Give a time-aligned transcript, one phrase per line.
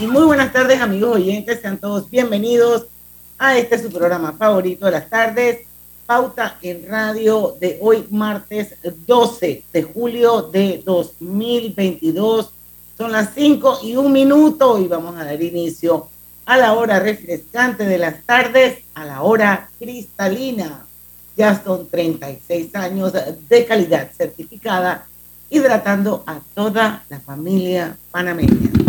[0.00, 1.60] Y muy buenas tardes, amigos oyentes.
[1.60, 2.86] Sean todos bienvenidos
[3.38, 5.66] a este su programa favorito de las tardes,
[6.06, 12.50] Pauta en Radio de hoy, martes 12 de julio de 2022.
[12.96, 16.08] Son las 5 y un minuto y vamos a dar inicio
[16.46, 20.86] a la hora refrescante de las tardes, a la hora cristalina.
[21.36, 25.06] Ya son 36 años de calidad certificada,
[25.50, 28.79] hidratando a toda la familia panameña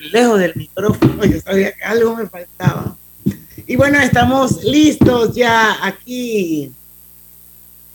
[0.00, 2.96] lejos del micrófono, yo sabía que algo me faltaba.
[3.66, 6.72] Y bueno, estamos listos ya aquí,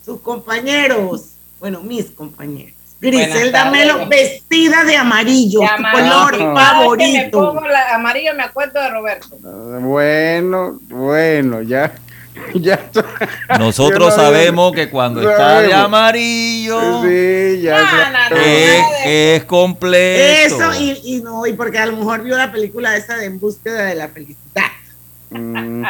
[0.05, 2.75] sus compañeros, bueno, mis compañeros.
[3.01, 7.17] Griselda Melo vestida de amarillo, de color favorito.
[7.17, 9.37] me pongo la amarillo me acuerdo de Roberto.
[9.81, 11.93] Bueno, bueno, ya
[13.59, 20.55] Nosotros sabemos que cuando está de amarillo es, completo.
[20.55, 23.85] Eso y, no, y porque a lo mejor vio la película esa de En búsqueda
[23.85, 24.63] de la felicidad.
[25.29, 25.83] Mm.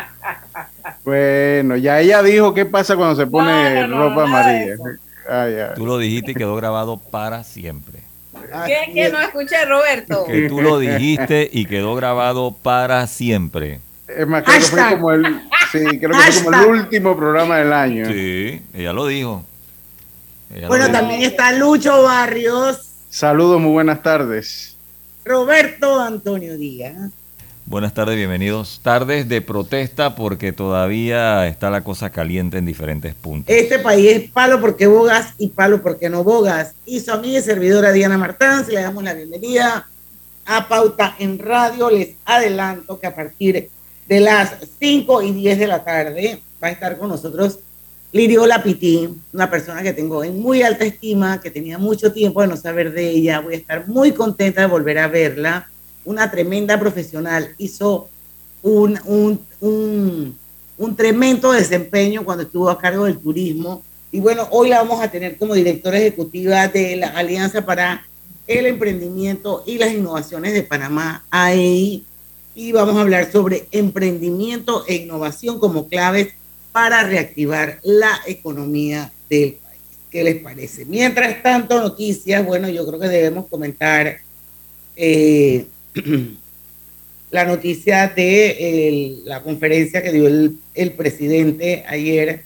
[1.04, 4.76] Bueno, ya ella dijo qué pasa cuando se pone ropa amarilla.
[5.76, 8.00] Tú lo dijiste y quedó grabado para siempre.
[8.66, 8.92] ¿Qué?
[8.94, 10.26] ¿Qué no escuché, Roberto?
[10.26, 13.80] Que tú lo dijiste y quedó grabado para siempre.
[14.08, 17.58] Es más, creo que fue como el, sí, creo que fue como el último programa
[17.58, 18.06] del año.
[18.08, 19.44] Sí, ella lo dijo.
[20.68, 22.92] bueno, también está Lucho Barrios.
[23.10, 24.76] Saludos, muy buenas tardes.
[25.24, 27.12] Roberto Antonio Díaz.
[27.68, 28.80] Buenas tardes, bienvenidos.
[28.84, 33.56] Tardes de protesta porque todavía está la cosa caliente en diferentes puntos.
[33.56, 36.76] Este país es palo porque bogas y palo porque no bogas.
[36.86, 39.88] Y su amiga y servidora Diana Martán, le damos la bienvenida
[40.46, 41.90] a Pauta en Radio.
[41.90, 43.70] Les adelanto que a partir
[44.08, 47.60] de las 5 y 10 de la tarde va a estar con nosotros
[48.16, 52.48] Liriola Pitín, una persona que tengo en muy alta estima, que tenía mucho tiempo de
[52.48, 53.42] no saber de ella.
[53.42, 55.70] Voy a estar muy contenta de volver a verla.
[56.06, 57.54] Una tremenda profesional.
[57.58, 58.08] Hizo
[58.64, 60.38] un, un,
[60.78, 63.84] un, tremendo desempeño cuando estuvo a cargo del turismo.
[64.14, 68.06] Y bueno, hoy la vamos a tener como directora ejecutiva de la Alianza para
[68.48, 72.06] el Emprendimiento y las Innovaciones de Panamá, AEI
[72.56, 76.30] y vamos a hablar sobre emprendimiento e innovación como claves
[76.72, 79.82] para reactivar la economía del país.
[80.10, 80.86] ¿Qué les parece?
[80.86, 84.20] Mientras tanto, noticias, bueno, yo creo que debemos comentar
[84.96, 85.66] eh,
[87.32, 92.44] la noticia de la conferencia que dio el, presidente ayer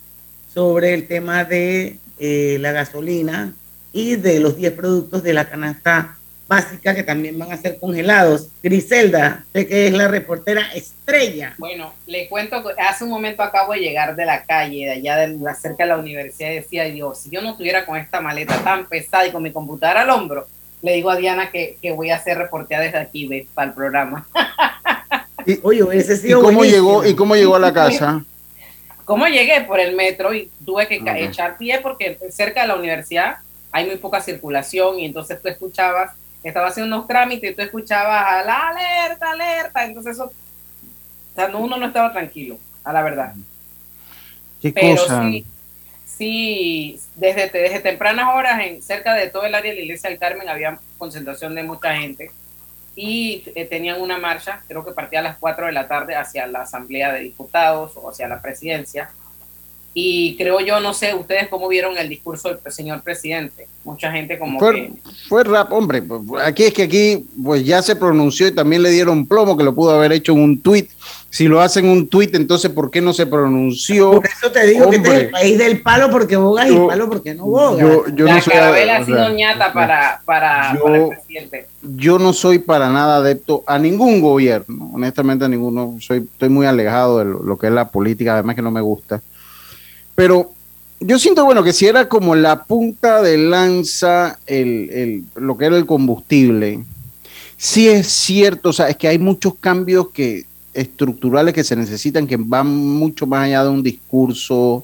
[0.51, 3.53] sobre el tema de eh, la gasolina
[3.93, 6.18] y de los 10 productos de la canasta
[6.49, 8.47] básica que también van a ser congelados.
[8.63, 11.53] Griselda, sé que es la reportera estrella.
[11.59, 15.17] Bueno, le cuento que hace un momento acabo de llegar de la calle, de allá
[15.17, 18.57] de cerca de la universidad, y decía, Dios, si yo no estuviera con esta maleta
[18.63, 20.47] tan pesada y con mi computadora al hombro,
[20.81, 23.45] le digo a Diana que, voy a hacer reporteada desde aquí, ¿ves?
[23.53, 24.27] para el programa.
[25.45, 28.25] Y, Oye, ese ¿y cómo llegó ¿Y cómo llegó a la casa?
[29.05, 29.61] ¿Cómo llegué?
[29.61, 33.37] Por el metro y tuve que echar pie porque cerca de la universidad
[33.71, 36.11] hay muy poca circulación y entonces tú escuchabas
[36.43, 41.77] estaba haciendo unos trámites y tú escuchabas la alerta, alerta, entonces eso, o sea, uno
[41.77, 43.33] no estaba tranquilo, a la verdad.
[44.61, 45.45] ¿Qué Pero sí,
[46.05, 50.19] sí, desde, desde tempranas horas, en cerca de todo el área de la iglesia del
[50.19, 52.31] Carmen había concentración de mucha gente
[52.95, 56.47] y eh, tenían una marcha, creo que partía a las 4 de la tarde hacia
[56.47, 59.09] la Asamblea de Diputados o hacia la presidencia.
[59.93, 63.67] Y creo yo, no sé, ustedes cómo vieron el discurso del señor presidente.
[63.83, 64.93] Mucha gente como fue, que...
[65.27, 66.03] Fue rap, hombre.
[66.43, 69.73] Aquí es que aquí pues ya se pronunció y también le dieron plomo que lo
[69.73, 70.89] pudo haber hecho en un tuit.
[71.31, 74.11] Si lo hacen un tuit, entonces ¿por qué no se pronunció?
[74.11, 77.09] Por eso te digo que este es el país del palo porque bogas y palo
[77.09, 77.79] porque no bogas.
[77.79, 80.97] Yo, yo La no soy, carabela ha o sido sea, ñata para, para, yo- para
[80.97, 81.67] el presidente.
[81.81, 85.97] yo no soy para nada adepto a ningún gobierno, honestamente a ninguno.
[85.99, 88.81] Soy, estoy muy alejado de lo, lo que es la política, además que no me
[88.81, 89.21] gusta.
[90.19, 90.51] Pero
[90.99, 95.63] yo siento, bueno, que si era como la punta de lanza el, el- lo que
[95.63, 96.83] era el combustible,
[97.55, 100.43] sí es cierto, o sea, es que hay muchos cambios que
[100.73, 104.83] estructurales que se necesitan que van mucho más allá de un discurso,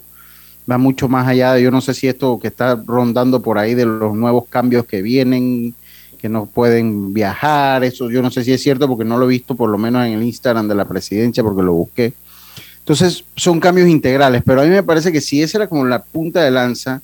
[0.70, 3.74] va mucho más allá de, yo no sé si esto que está rondando por ahí
[3.74, 5.74] de los nuevos cambios que vienen,
[6.18, 9.28] que no pueden viajar, eso yo no sé si es cierto porque no lo he
[9.28, 12.14] visto por lo menos en el Instagram de la presidencia porque lo busqué.
[12.86, 16.04] Entonces son cambios integrales, pero a mí me parece que si esa era como la
[16.04, 17.02] punta de lanza,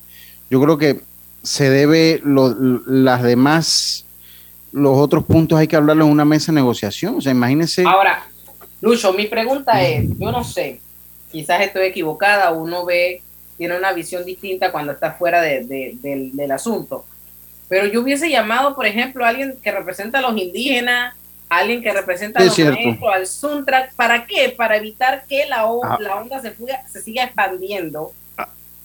[0.48, 1.00] yo creo que
[1.42, 2.54] se debe lo-
[2.86, 4.04] las demás,
[4.70, 7.16] los otros puntos hay que hablarlo en una mesa de negociación.
[7.16, 7.82] O sea, imagínense.
[7.84, 8.22] Ahora,
[8.80, 10.80] Lucho, mi pregunta es, yo no sé,
[11.32, 13.20] quizás estoy equivocada, uno ve,
[13.58, 17.04] tiene una visión distinta cuando está fuera de- de- del, del asunto,
[17.68, 21.16] pero yo hubiese llamado, por ejemplo, a alguien que representa a los indígenas,
[21.58, 22.80] alguien que representa a los cierto.
[22.80, 24.54] maestros, al Suntrack, ¿para qué?
[24.56, 25.98] Para evitar que la, o- Ah.
[26.00, 28.12] la onda se, fuga- se siga expandiendo.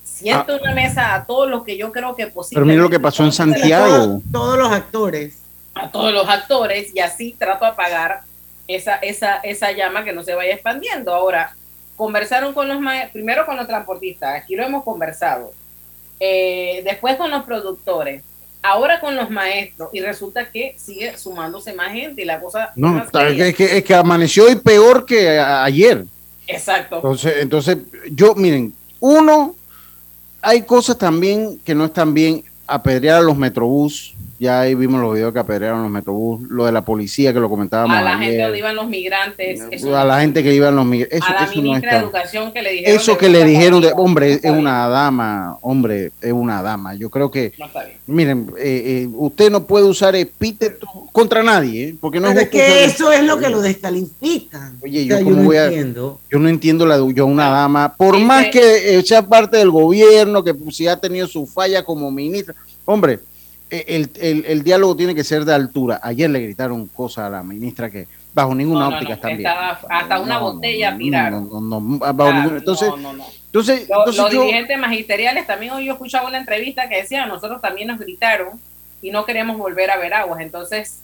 [0.03, 2.99] Siento una mesa a todos los que yo creo que Pero posiblemente mira lo que
[2.99, 4.21] pasó en Santiago.
[4.31, 5.39] todos los actores.
[5.75, 8.21] a todos los actores y así trato de apagar
[8.67, 11.13] esa, esa, esa llama que no se vaya expandiendo.
[11.13, 11.55] Ahora,
[11.95, 15.51] conversaron con los maestros, primero con los transportistas, aquí lo hemos conversado,
[16.19, 18.23] Eh, después con los productores,
[18.67, 22.71] ahora con los maestros y resulta que sigue sumándose más gente y la cosa...
[22.75, 26.05] No, es que, es que amaneció hoy peor que ayer.
[26.47, 26.97] Exacto.
[26.97, 27.77] Entonces, entonces,
[28.11, 29.55] yo, miren, uno,
[30.41, 32.43] hay cosas también que no están bien.
[32.69, 36.71] Apedrear a los metrobús, ya ahí vimos los videos que apedrearon los metrobús, lo de
[36.71, 37.95] la policía que lo comentábamos.
[37.97, 39.61] A la gente donde iban los migrantes.
[39.71, 41.93] eso a la gente que iba en los mig- eso, a la eso no ministra
[41.95, 41.99] de.
[42.03, 42.95] Educación que le dijeron...
[42.95, 46.93] Eso de que le dijeron, de, hombre, es una dama, hombre, es una dama.
[46.95, 47.97] Yo creo que, no está bien.
[48.07, 51.95] miren, eh, eh, usted no puede usar epítetos contra nadie, ¿eh?
[51.99, 54.77] porque no Pero es que usar- eso es lo que lo descalifican.
[54.81, 56.19] Oye, O yo sea, cómo no voy a- entiendo.
[56.29, 60.43] Yo no entiendo la de yo una dama, por más que sea parte del gobierno,
[60.43, 62.53] que pues, si ha tenido su falla como ministra,
[62.85, 63.19] hombre,
[63.69, 65.99] el, el- el diálogo tiene que ser de altura.
[66.03, 69.49] Ayer le gritaron cosas a la ministra que bajo ninguna No, óptica no, están bien.
[69.89, 71.81] hasta una botella no,
[72.13, 72.89] bajo ninguna- entonces,
[73.47, 77.25] entonces, Lo- entonces los yo, dirigentes magisteriales también hoy yo escuchaba una entrevista que decía
[77.25, 78.59] nosotros también nos gritaron
[79.01, 80.99] y no queremos volver a ver aguas entonces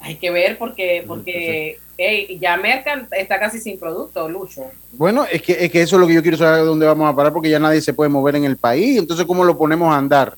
[0.00, 5.40] hay que ver porque porque hey, ya Mercan está casi sin producto Lucho bueno, es
[5.42, 7.32] que, es que eso es lo que yo quiero saber de dónde vamos a parar,
[7.32, 10.36] porque ya nadie se puede mover en el país, entonces, ¿cómo lo ponemos a andar?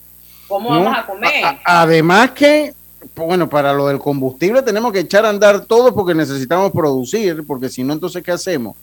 [0.53, 0.85] Cómo ¿no?
[0.85, 2.75] vamos a comer A- además que,
[3.17, 7.69] bueno, para lo del combustible tenemos que echar a andar todo porque necesitamos producir, porque
[7.69, 8.77] si no, entonces, ¿qué hacemos?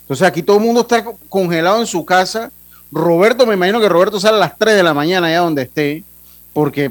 [0.00, 2.50] Entonces aquí todo el mundo está co- congelado en su casa.
[2.90, 6.04] Roberto, me imagino que Roberto sale a las 3 de la mañana allá donde esté,
[6.52, 6.90] porque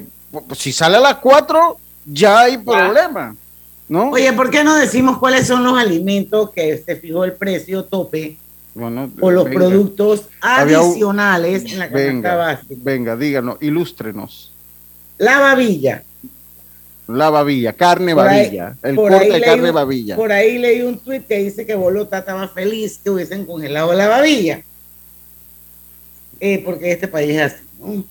[0.58, 3.36] si sale a las 4 ya hay problema,
[3.88, 4.10] ¿no?
[4.10, 8.38] Oye, ¿por qué no decimos cuáles son los alimentos que se fijó el precio tope
[8.74, 12.76] Bueno, o los venga, productos un- adicionales en la canasta Venga, básica?
[12.78, 14.54] venga, díganos, ilústrenos.
[15.18, 16.04] La babilla.
[17.08, 20.16] La babilla, carne Por ahí- babilla, el corte de carne un- babilla.
[20.16, 24.08] Por ahí leí un tuit que dice que Bolota estaba feliz que hubiesen congelado la
[24.08, 24.62] babilla.
[26.40, 27.64] Eh, porque este país es así.
[27.80, 28.04] ¿no?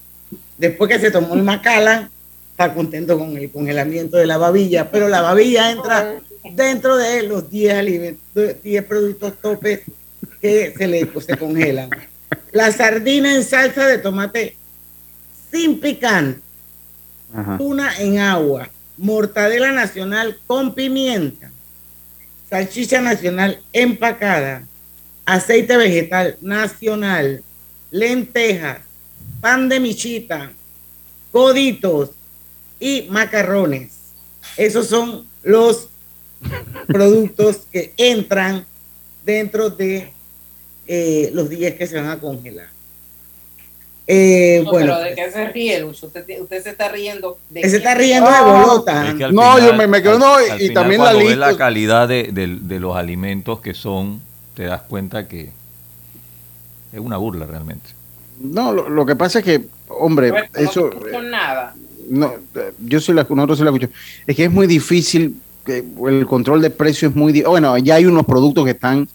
[0.59, 2.11] Después que se tomó el Macallan,
[2.51, 6.17] está contento con el congelamiento de la babilla, pero la babilla entra
[6.55, 9.81] dentro de los 10 alimentos, 10 productos topes
[10.41, 11.91] que se le se congelan.
[12.53, 14.57] La sardina en salsa de tomate
[15.51, 16.41] sin picante,
[17.35, 17.59] Ajá.
[17.59, 21.51] tuna en agua, mortadela nacional con pimienta,
[22.49, 24.65] salchicha nacional empacada,
[25.27, 27.43] aceite vegetal nacional,
[27.91, 28.79] lentejas,
[29.41, 30.53] pan de michita,
[31.33, 32.11] coditos.
[32.83, 33.93] Y macarrones.
[34.57, 35.91] Esos son los
[36.87, 38.65] productos que entran
[39.23, 40.11] dentro de
[40.93, 42.67] eh, los días que se van a congelar.
[44.07, 47.69] Eh, No, bueno, pero de qué se ríe Lucho usted, usted se está riendo de
[47.71, 49.09] se está riendo de Ah, bolota.
[49.09, 51.13] Es que al No, yo me- me quedo- al- no, al y final también la
[51.13, 54.21] lista- la calidad de, de- de los alimentos que son,
[54.55, 55.51] te das cuenta que
[56.93, 57.91] es una burla realmente.
[58.41, 61.75] No, lo, lo que pasa es que, hombre, No, no eso, con nada
[62.09, 63.91] no, eh, yo sí la, nosotros sí la escucho.
[64.27, 68.07] Es que es muy difícil, que el control de precios es muy, bueno, ya hay
[68.07, 69.09] unos productos que están,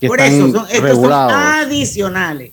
[0.00, 1.32] que Por están eso, son, estos son regulados.
[1.34, 2.52] adicionales.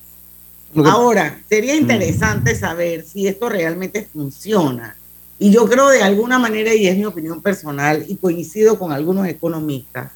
[0.85, 1.77] Ahora, sería mm.
[1.77, 4.95] interesante saber si esto realmente funciona.
[5.39, 9.27] Y yo creo de alguna manera, y es mi opinión personal, y coincido con algunos
[9.27, 10.11] economistas,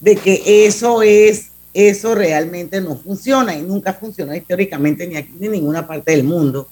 [0.00, 5.46] de que eso es, eso realmente no funciona y nunca funcionó históricamente ni aquí ni
[5.46, 6.68] en ninguna parte del mundo.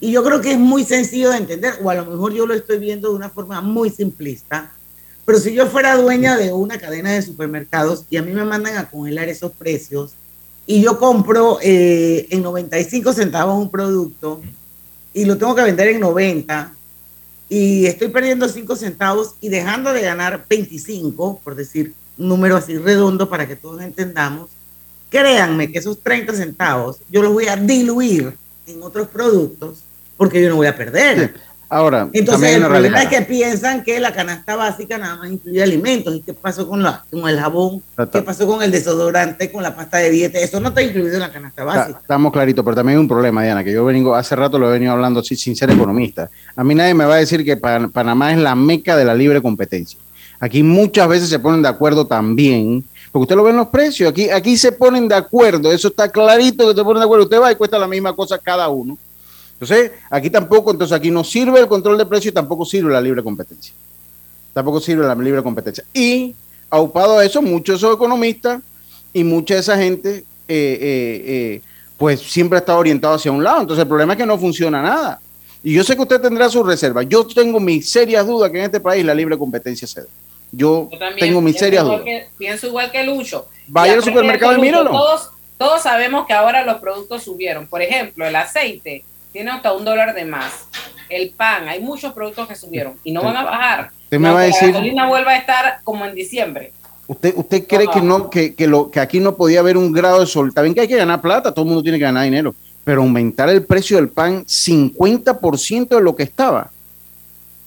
[0.00, 2.54] Y yo creo que es muy sencillo de entender, o a lo mejor yo lo
[2.54, 4.72] estoy viendo de una forma muy simplista,
[5.24, 8.76] pero si yo fuera dueña de una cadena de supermercados y a mí me mandan
[8.76, 10.12] a congelar esos precios,
[10.66, 14.40] y yo compro eh, en 95 centavos un producto
[15.12, 16.72] y lo tengo que vender en 90
[17.48, 22.78] y estoy perdiendo 5 centavos y dejando de ganar 25, por decir un número así
[22.78, 24.50] redondo para que todos entendamos,
[25.10, 28.34] créanme que esos 30 centavos yo los voy a diluir
[28.66, 29.80] en otros productos
[30.16, 31.34] porque yo no voy a perder.
[31.72, 36.14] Ahora, entonces el problema es que piensan que la canasta básica nada más incluye alimentos.
[36.14, 37.82] ¿Y qué pasó con, la, con el jabón?
[38.12, 40.38] ¿Qué pasó con el desodorante, con la pasta de dieta?
[40.38, 42.00] Eso no está incluido en la canasta básica.
[42.02, 44.72] Estamos claritos, pero también hay un problema, Diana, que yo vengo, hace rato lo he
[44.72, 46.28] venido hablando así, sin ser economista.
[46.54, 49.40] A mí nadie me va a decir que Panamá es la meca de la libre
[49.40, 49.98] competencia.
[50.40, 54.10] Aquí muchas veces se ponen de acuerdo también, porque usted lo ve en los precios,
[54.10, 57.24] aquí, aquí se ponen de acuerdo, eso está clarito que se ponen de acuerdo.
[57.24, 58.98] Usted va y cuesta la misma cosa cada uno
[59.62, 63.00] entonces, aquí tampoco, entonces aquí no sirve el control de precios y tampoco sirve la
[63.00, 63.72] libre competencia.
[64.52, 65.84] Tampoco sirve la libre competencia.
[65.94, 66.34] Y
[66.68, 68.60] aupado a eso, muchos de esos economistas
[69.12, 71.62] y mucha de esa gente, eh, eh, eh,
[71.96, 73.60] pues siempre está orientado hacia un lado.
[73.60, 75.20] Entonces, el problema es que no funciona nada.
[75.62, 77.06] Y yo sé que usted tendrá sus reservas.
[77.08, 80.02] Yo tengo mis serias dudas que en este país la libre competencia se.
[80.50, 80.90] Yo,
[81.20, 82.02] tengo mis serias dudas.
[82.36, 83.46] pienso igual que Lucho.
[83.68, 84.90] Vaya al supermercado y míralo.
[84.90, 87.68] Todos, todos sabemos que ahora los productos subieron.
[87.68, 90.66] Por ejemplo, el aceite tiene hasta un dólar de más.
[91.08, 93.90] El pan, hay muchos productos que subieron y no van a bajar.
[94.04, 94.68] Usted me va a decir.
[94.68, 96.72] La gasolina vuelva a estar como en diciembre.
[97.06, 100.20] ¿Usted, usted cree que no, que, que, lo, que aquí no podía haber un grado
[100.20, 100.48] de sol?
[100.48, 103.02] Está bien que hay que ganar plata, todo el mundo tiene que ganar dinero, pero
[103.02, 106.70] aumentar el precio del pan 50% de lo que estaba.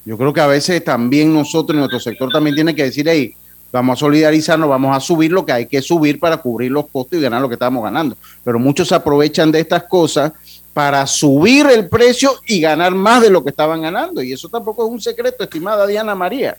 [0.06, 3.36] Yo creo que a veces también nosotros en nuestro sector también tiene que decir, ahí
[3.72, 7.20] vamos a solidarizarnos, vamos a subir lo que hay que subir para cubrir los costos
[7.20, 8.16] y ganar lo que estamos ganando.
[8.44, 10.32] Pero muchos se aprovechan de estas cosas
[10.76, 14.22] para subir el precio y ganar más de lo que estaban ganando.
[14.22, 16.58] Y eso tampoco es un secreto, estimada Diana María.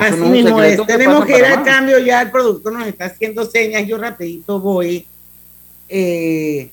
[0.00, 0.80] Así mismo es.
[0.86, 3.86] Tenemos que ir al cambio, ya el productor nos está haciendo señas.
[3.86, 5.04] Yo rapidito voy
[5.90, 6.70] eh,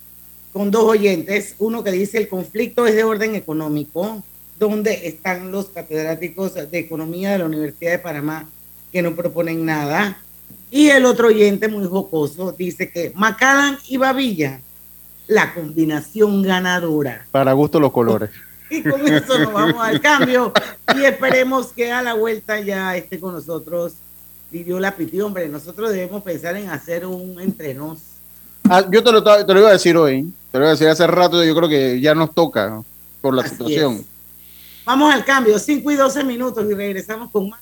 [0.53, 1.55] con dos oyentes.
[1.59, 4.23] Uno que dice el conflicto es de orden económico,
[4.57, 8.49] donde están los catedráticos de economía de la Universidad de Panamá
[8.93, 10.23] que no proponen nada.
[10.71, 14.61] Y el otro oyente muy jocoso dice que Macallan y Babilla
[15.27, 17.25] la combinación ganadora.
[17.31, 18.29] Para gusto los colores.
[18.69, 20.51] Y con eso nos vamos al cambio
[20.93, 23.93] y esperemos que a la vuelta ya esté con nosotros
[24.51, 25.21] la Piti.
[25.21, 27.99] Hombre, nosotros debemos pensar en hacer un entrenos.
[28.69, 30.87] Ah, yo te lo, te lo iba a decir hoy, te lo iba a decir
[30.87, 32.81] hace rato, yo creo que ya nos toca
[33.21, 34.05] por la situación.
[34.85, 37.61] Vamos al cambio, 5 y 12 minutos y regresamos con más.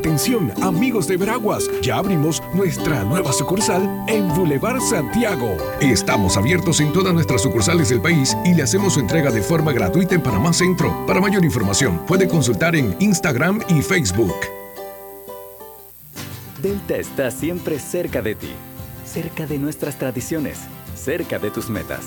[0.00, 5.58] Atención, amigos de Veraguas, ya abrimos nuestra nueva sucursal en Boulevard Santiago.
[5.78, 9.74] Estamos abiertos en todas nuestras sucursales del país y le hacemos su entrega de forma
[9.74, 11.04] gratuita en Panamá Centro.
[11.06, 14.36] Para mayor información, puede consultar en Instagram y Facebook.
[16.62, 18.52] Delta está siempre cerca de ti,
[19.04, 20.60] cerca de nuestras tradiciones,
[20.94, 22.06] cerca de tus metas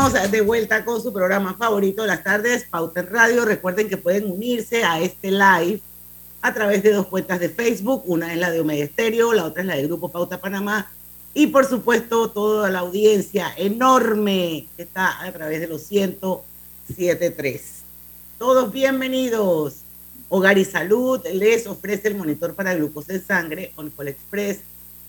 [0.00, 3.44] De vuelta con su programa favorito de las tardes, Pauta Radio.
[3.44, 5.82] Recuerden que pueden unirse a este live
[6.40, 8.04] a través de dos cuentas de Facebook.
[8.06, 10.90] Una es la de Omega Estéreo, la otra es la de Grupo Pauta Panamá.
[11.34, 17.60] Y por supuesto, toda la audiencia enorme que está a través de los 107.3.
[18.38, 19.80] Todos bienvenidos.
[20.30, 24.60] Hogar y Salud les ofrece el monitor para glucosa en sangre, Oncol Express.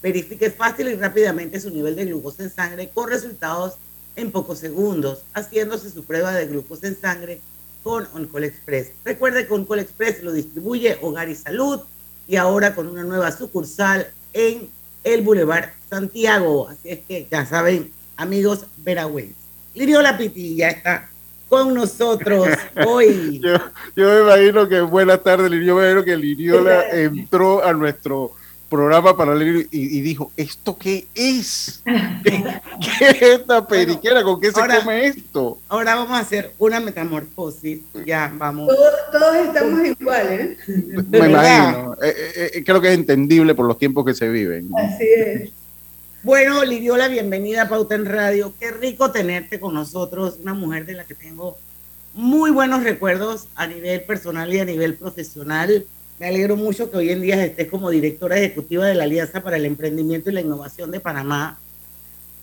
[0.03, 3.77] Verifique fácil y rápidamente su nivel de glucosa en sangre con resultados
[4.15, 7.41] en pocos segundos, haciéndose su prueba de glucosa en sangre
[7.83, 8.91] con Oncol Express.
[9.03, 11.81] Recuerde que Oncol Express lo distribuye Hogar y Salud
[12.27, 14.69] y ahora con una nueva sucursal en
[15.03, 16.69] el Boulevard Santiago.
[16.69, 19.35] Así es que ya saben, amigos veragüenses.
[19.73, 21.09] Liriola Piti ya está
[21.49, 22.47] con nosotros
[22.85, 23.39] hoy.
[23.39, 23.55] Yo,
[23.95, 25.67] yo me imagino que buenas tardes, Liriola.
[25.67, 28.33] Yo me imagino que Liriola entró a nuestro
[28.71, 31.83] programa paralelo y, y dijo, ¿esto qué es?
[32.23, 32.43] ¿Qué,
[32.81, 34.23] qué es esta periquera?
[34.23, 35.59] ¿Con qué se ahora- come esto?
[35.67, 37.81] Ahora vamos a hacer una metamorfosis.
[38.05, 38.69] Ya, vamos.
[38.69, 40.57] Todos, todos estamos iguales.
[40.67, 41.95] Me imagino.
[42.01, 44.69] Eh, eh, eh, creo que es entendible por los tiempos que se viven.
[44.75, 45.49] Así es.
[46.23, 48.53] Bueno, Liriola, bienvenida a Pauta en Radio.
[48.57, 51.57] Qué rico tenerte con nosotros, una mujer de la que tengo
[52.13, 55.85] muy buenos recuerdos a nivel personal y a nivel profesional.
[56.21, 59.57] Me alegro mucho que hoy en día estés como directora ejecutiva de la Alianza para
[59.57, 61.59] el Emprendimiento y la Innovación de Panamá.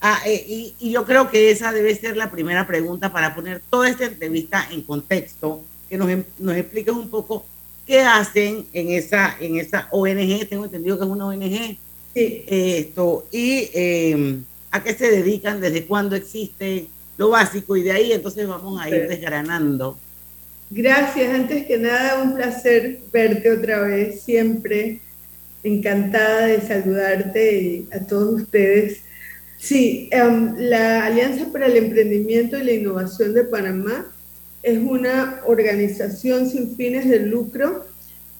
[0.00, 3.62] Ah, eh, y, y yo creo que esa debe ser la primera pregunta para poner
[3.70, 7.46] toda esta entrevista en contexto, que nos, em- nos expliques un poco
[7.86, 11.78] qué hacen en esa, en esa ONG, tengo entendido que es una ONG.
[12.16, 14.38] Esto, y eh,
[14.72, 18.90] a qué se dedican, desde cuándo existe, lo básico, y de ahí entonces vamos a
[18.90, 19.96] ir desgranando.
[20.70, 25.00] Gracias, antes que nada, un placer verte otra vez, siempre
[25.62, 29.00] encantada de saludarte y a todos ustedes.
[29.58, 34.12] Sí, em, la Alianza para el Emprendimiento y la Innovación de Panamá
[34.62, 37.86] es una organización sin fines de lucro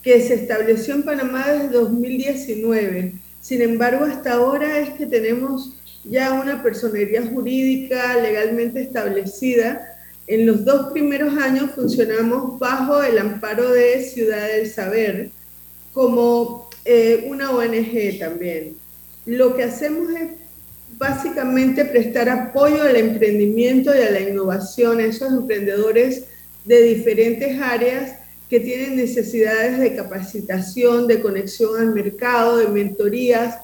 [0.03, 3.15] que se estableció en Panamá desde 2019.
[3.41, 5.73] Sin embargo, hasta ahora es que tenemos
[6.05, 9.98] ya una personería jurídica legalmente establecida.
[10.29, 15.31] En los dos primeros años funcionamos bajo el amparo de Ciudad del Saber
[15.95, 18.77] como eh, una ONG también.
[19.25, 20.29] Lo que hacemos es
[20.99, 26.25] básicamente prestar apoyo al emprendimiento y a la innovación a esos emprendedores
[26.67, 28.19] de diferentes áreas
[28.51, 33.57] que tienen necesidades de capacitación, de conexión al mercado, de mentorías,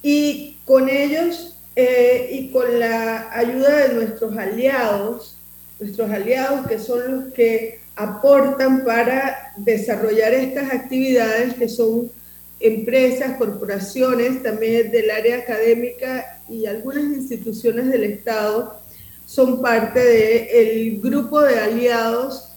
[0.00, 5.37] y con ellos eh, y con la ayuda de nuestros aliados,
[5.80, 12.10] nuestros aliados que son los que aportan para desarrollar estas actividades que son
[12.60, 18.80] empresas, corporaciones, también del área académica y algunas instituciones del Estado
[19.26, 22.48] son parte del grupo de aliados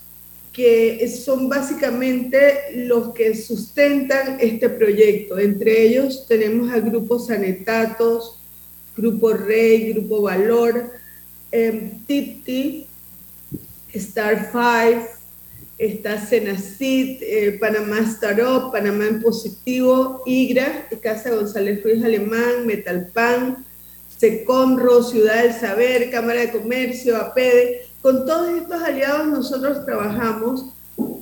[0.54, 5.40] que son básicamente los que sustentan este proyecto.
[5.40, 8.42] Entre ellos tenemos a Grupo Sanetatos,
[8.96, 10.92] Grupo Rey, Grupo Valor,
[11.52, 12.88] eh, TIPTI,
[13.94, 15.08] Star Five,
[15.78, 23.66] está Senacid, eh, Panamá Startup, Panamá en Positivo, IGRA, Casa González Ruiz Alemán, Metalpan,
[24.16, 27.88] Seconro, Ciudad del Saber, Cámara de Comercio, APEDE.
[28.04, 30.66] Con todos estos aliados nosotros trabajamos.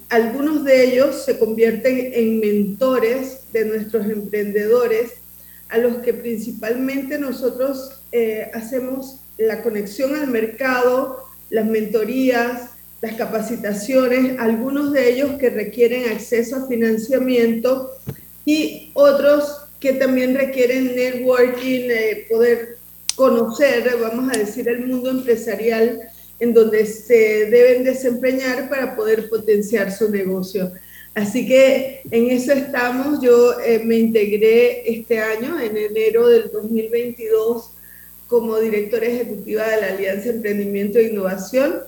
[0.09, 5.13] Algunos de ellos se convierten en mentores de nuestros emprendedores,
[5.69, 14.37] a los que principalmente nosotros eh, hacemos la conexión al mercado, las mentorías, las capacitaciones,
[14.39, 17.91] algunos de ellos que requieren acceso a financiamiento
[18.45, 22.77] y otros que también requieren networking, eh, poder
[23.15, 25.99] conocer, vamos a decir, el mundo empresarial
[26.39, 30.71] en donde se deben desempeñar para poder potenciar su negocio.
[31.15, 33.21] Así que en eso estamos.
[33.21, 37.71] Yo eh, me integré este año, en enero del 2022,
[38.29, 41.79] como directora ejecutiva de la Alianza Emprendimiento e Innovación,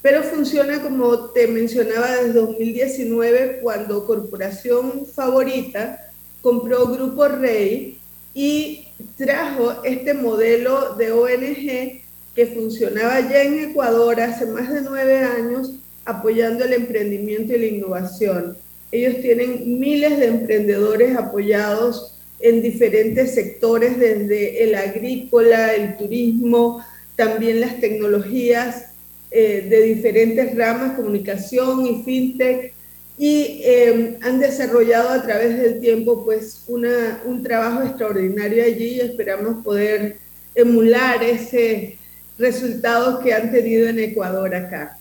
[0.00, 7.98] pero funciona como te mencionaba desde 2019 cuando Corporación Favorita compró Grupo Rey
[8.34, 12.02] y trajo este modelo de ONG
[12.34, 15.72] que funcionaba ya en Ecuador hace más de nueve años
[16.04, 18.56] apoyando el emprendimiento y la innovación.
[18.90, 26.84] Ellos tienen miles de emprendedores apoyados en diferentes sectores, desde el agrícola, el turismo,
[27.16, 28.86] también las tecnologías
[29.30, 32.74] eh, de diferentes ramas, comunicación y fintech,
[33.16, 39.00] y eh, han desarrollado a través del tiempo pues una, un trabajo extraordinario allí y
[39.00, 40.16] esperamos poder
[40.54, 41.98] emular ese
[42.38, 44.98] resultado que han tenido en Ecuador acá.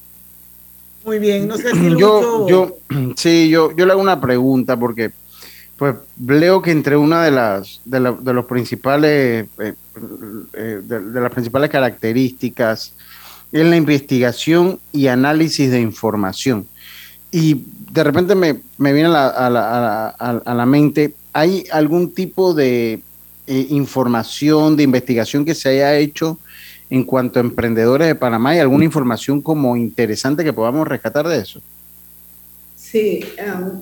[1.03, 2.77] Muy bien, no sé si yo, yo,
[3.15, 5.11] sí, yo, yo le hago una pregunta porque
[5.81, 9.73] pues leo que entre una de las de, los principales eh,
[10.53, 12.93] eh, de, las principales características
[13.51, 16.67] es la investigación y análisis de información.
[17.31, 19.49] Y de repente me, viene a
[20.45, 23.01] la, mente, ¿hay algún tipo de
[23.47, 26.37] eh, información, de investigación que se haya hecho
[26.91, 28.51] en cuanto a emprendedores de Panamá?
[28.51, 31.59] ¿Hay alguna información como interesante que podamos rescatar de eso?
[32.75, 33.81] Sí, um,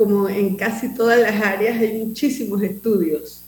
[0.00, 3.42] como en casi todas las áreas, hay muchísimos estudios,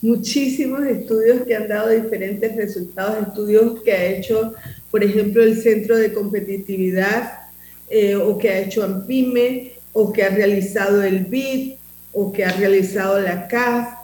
[0.00, 4.52] muchísimos estudios que han dado diferentes resultados, estudios que ha hecho,
[4.90, 7.42] por ejemplo, el Centro de Competitividad
[7.88, 11.74] eh, o que ha hecho AMPIME o que ha realizado el BID
[12.12, 13.94] o que ha realizado la CAF.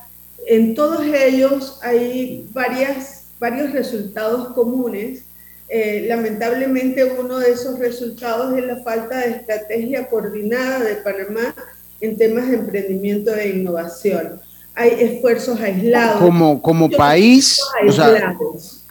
[0.46, 5.24] En todos ellos hay varias, varios resultados comunes.
[5.68, 11.56] Eh, lamentablemente uno de esos resultados es la falta de estrategia coordinada de Panamá
[12.00, 14.40] en temas de emprendimiento e innovación.
[14.74, 16.20] Hay esfuerzos aislados.
[16.20, 17.60] Como, como país,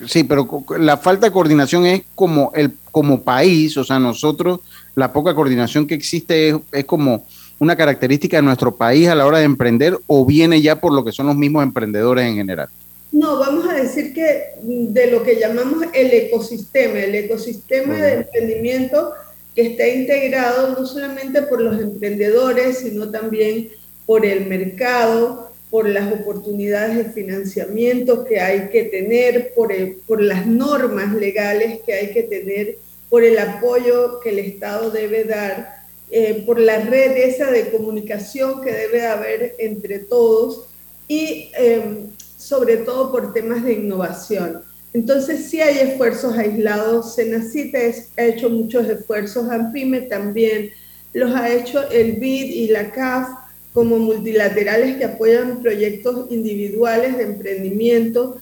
[0.05, 4.59] sí, pero la falta de coordinación es como, el, como país, o sea, nosotros,
[4.95, 7.23] la poca coordinación que existe es, como
[7.59, 11.05] una característica de nuestro país a la hora de emprender o viene ya por lo
[11.05, 12.67] que son los mismos emprendedores en general?
[13.13, 19.13] No, vamos a decir que de lo que llamamos el ecosistema, el ecosistema de emprendimiento
[19.57, 23.71] que está integrado no solamente por los emprendedores, sino también
[24.05, 29.73] por el mercado, por las oportunidades de financiamiento que hay que tener, por,
[30.05, 32.77] por las normas legales que hay que tener,
[33.09, 38.61] por el apoyo que el Estado debe dar, eh, por la red esa de comunicación
[38.61, 40.67] que debe haber entre todos
[41.07, 44.66] y em, sobre todo por temas de innovación.
[44.97, 47.77] Entonces sí hay esfuerzos aislados, Senacita
[48.17, 50.71] ha hecho muchos esfuerzos, AMPIME también
[51.13, 53.29] los ha hecho el BID y la CAF
[53.73, 58.39] como multilaterales que apoyan proyectos individuales de emprendimiento.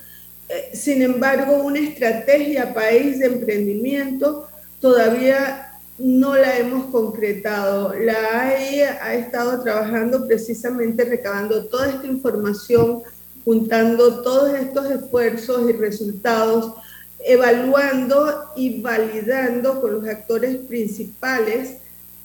[0.47, 4.47] Eh, sin embargo, una estrategia país de emprendimiento
[4.79, 7.93] todavía no la hemos concretado.
[7.95, 13.03] La AE ha estado trabajando precisamente recabando toda esta información
[13.45, 16.73] juntando todos estos esfuerzos y resultados,
[17.19, 21.77] evaluando y validando con los actores principales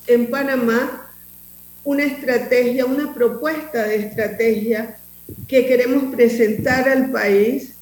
[0.07, 1.07] en Panamá
[1.85, 4.99] una estrategia, una propuesta de estrategia
[5.47, 7.75] que queremos presentar al país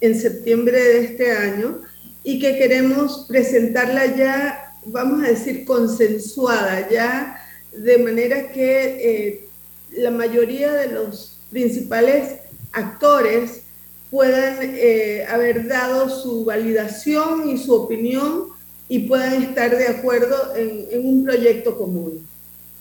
[0.00, 1.82] en septiembre de este año
[2.22, 9.48] y que queremos presentarla ya, vamos a decir, consensuada, ya de manera que eh,
[9.92, 12.40] la mayoría de los principales
[12.72, 13.62] actores
[14.10, 18.46] puedan eh, haber dado su validación y su opinión
[18.88, 22.26] y puedan estar de acuerdo en, en un proyecto común.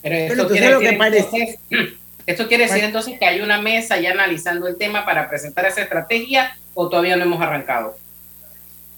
[0.02, 1.94] Pero esto, Bueno, quiere, decir, que parece- entonces,
[2.26, 5.82] esto quiere decir entonces que hay una mesa ya analizando el tema para presentar esa
[5.82, 7.96] estrategia o todavía no hemos arrancado.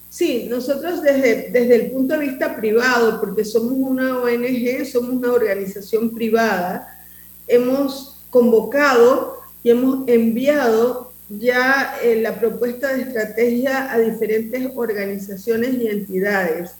[0.09, 5.31] Sí, nosotros desde, desde el punto de vista privado, porque somos una ONG, somos una
[5.31, 7.01] organización privada,
[7.47, 15.87] hemos convocado y hemos enviado ya eh, la propuesta de estrategia a diferentes organizaciones y
[15.87, 16.71] entidades.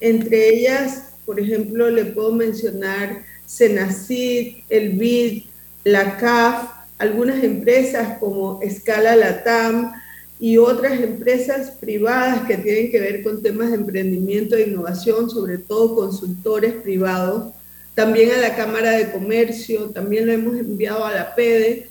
[0.00, 5.44] Entre ellas, por ejemplo, le puedo mencionar Senacid, el BID,
[5.84, 9.92] la CAF, algunas empresas como Escala Latam,
[10.40, 15.58] y otras empresas privadas que tienen que ver con temas de emprendimiento e innovación, sobre
[15.58, 17.54] todo consultores privados,
[17.94, 21.88] también a la Cámara de Comercio, también lo hemos enviado a la PEDE,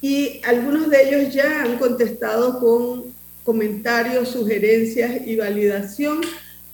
[0.00, 3.04] y algunos de ellos ya han contestado con
[3.44, 6.20] comentarios, sugerencias y validación,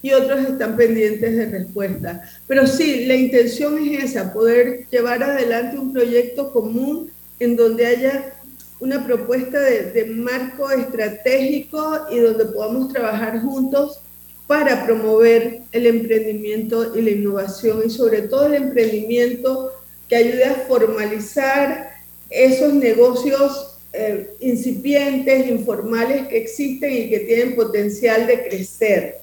[0.03, 2.23] y otros están pendientes de respuesta.
[2.49, 8.35] Pero sí, la intención es esa, poder llevar adelante un proyecto común en donde haya
[8.81, 14.01] una propuesta de, marco estratégico y donde podamos trabajar juntos
[14.49, 19.71] para promover el emprendimiento y la innovación y sobre todo el emprendimiento
[20.09, 21.92] que ayude a formalizar
[22.33, 29.19] esos negocios eh, incipientes, informales que existen y que tienen potencial de crecer,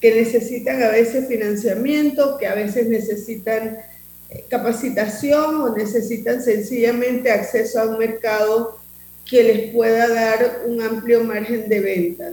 [0.00, 3.78] que necesitan a veces financiamiento, que a veces necesitan
[4.30, 8.78] eh, capacitación o necesitan sencillamente acceso a un mercado
[9.28, 12.30] que les pueda dar un amplio margen de venta.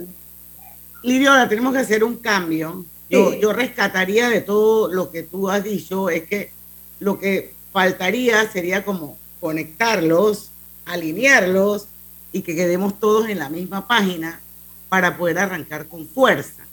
[1.02, 2.84] Lidio, ahora tenemos que hacer un cambio.
[3.08, 6.52] Yo, yo rescataría de todo lo que tú has dicho, es que
[7.00, 10.50] lo que faltaría sería como conectarlos,
[10.86, 11.86] alinearlos
[12.32, 14.40] y que quedemos todos en la misma página
[14.88, 16.64] para poder arrancar con fuerza.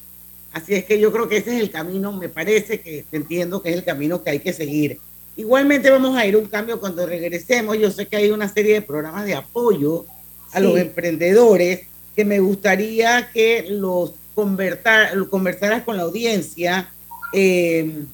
[0.54, 3.70] Así es que yo creo que ese es el camino, me parece que entiendo que
[3.70, 5.00] es el camino que hay que seguir.
[5.36, 7.78] Igualmente vamos a ir a un cambio cuando regresemos.
[7.78, 10.06] Yo sé que hay una serie de programas de apoyo
[10.52, 10.64] a Sí.
[10.64, 11.82] los emprendedores
[12.16, 16.90] que me gustaría que los convertar, lo conversaras con la audiencia.
[17.34, 18.06] eh,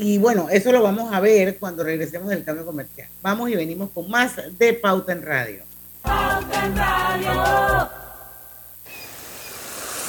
[0.00, 3.06] y bueno, eso lo vamos a ver cuando regresemos del cambio comercial.
[3.20, 5.62] Vamos y venimos con más de Pauta en Radio.
[6.02, 7.90] Pauta en Radio.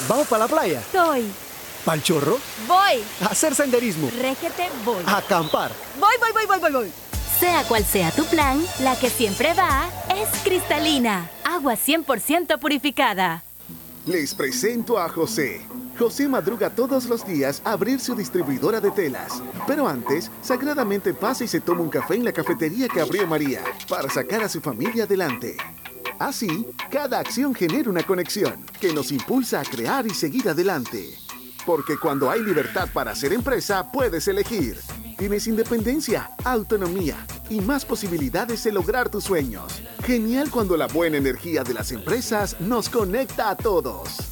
[0.08, 0.82] ¿Vamos para la playa?
[0.90, 1.30] Soy.
[1.84, 2.38] ¿Pal chorro?
[2.66, 3.04] Voy.
[3.20, 4.08] ¿A hacer senderismo?
[4.18, 5.02] Régete, voy.
[5.06, 5.70] ¿A acampar?
[6.00, 6.92] Voy, voy, voy, voy, voy, voy.
[7.38, 11.28] Sea cual sea tu plan, la que siempre va es cristalina.
[11.44, 13.42] Agua 100% purificada.
[14.06, 15.60] Les presento a José.
[15.98, 19.42] José madruga todos los días a abrir su distribuidora de telas.
[19.66, 23.62] Pero antes, sagradamente pasa y se toma un café en la cafetería que abrió María
[23.88, 25.56] para sacar a su familia adelante.
[26.18, 31.18] Así, cada acción genera una conexión que nos impulsa a crear y seguir adelante.
[31.66, 34.78] Porque cuando hay libertad para hacer empresa, puedes elegir.
[35.18, 39.82] Tienes independencia, autonomía y más posibilidades de lograr tus sueños.
[40.04, 44.31] Genial cuando la buena energía de las empresas nos conecta a todos.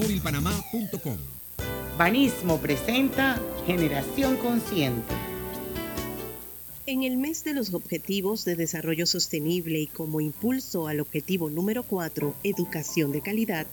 [1.95, 5.13] Banismo presenta Generación Consciente.
[6.87, 11.83] En el mes de los Objetivos de Desarrollo Sostenible y como impulso al objetivo número
[11.83, 13.67] 4, Educación de Calidad,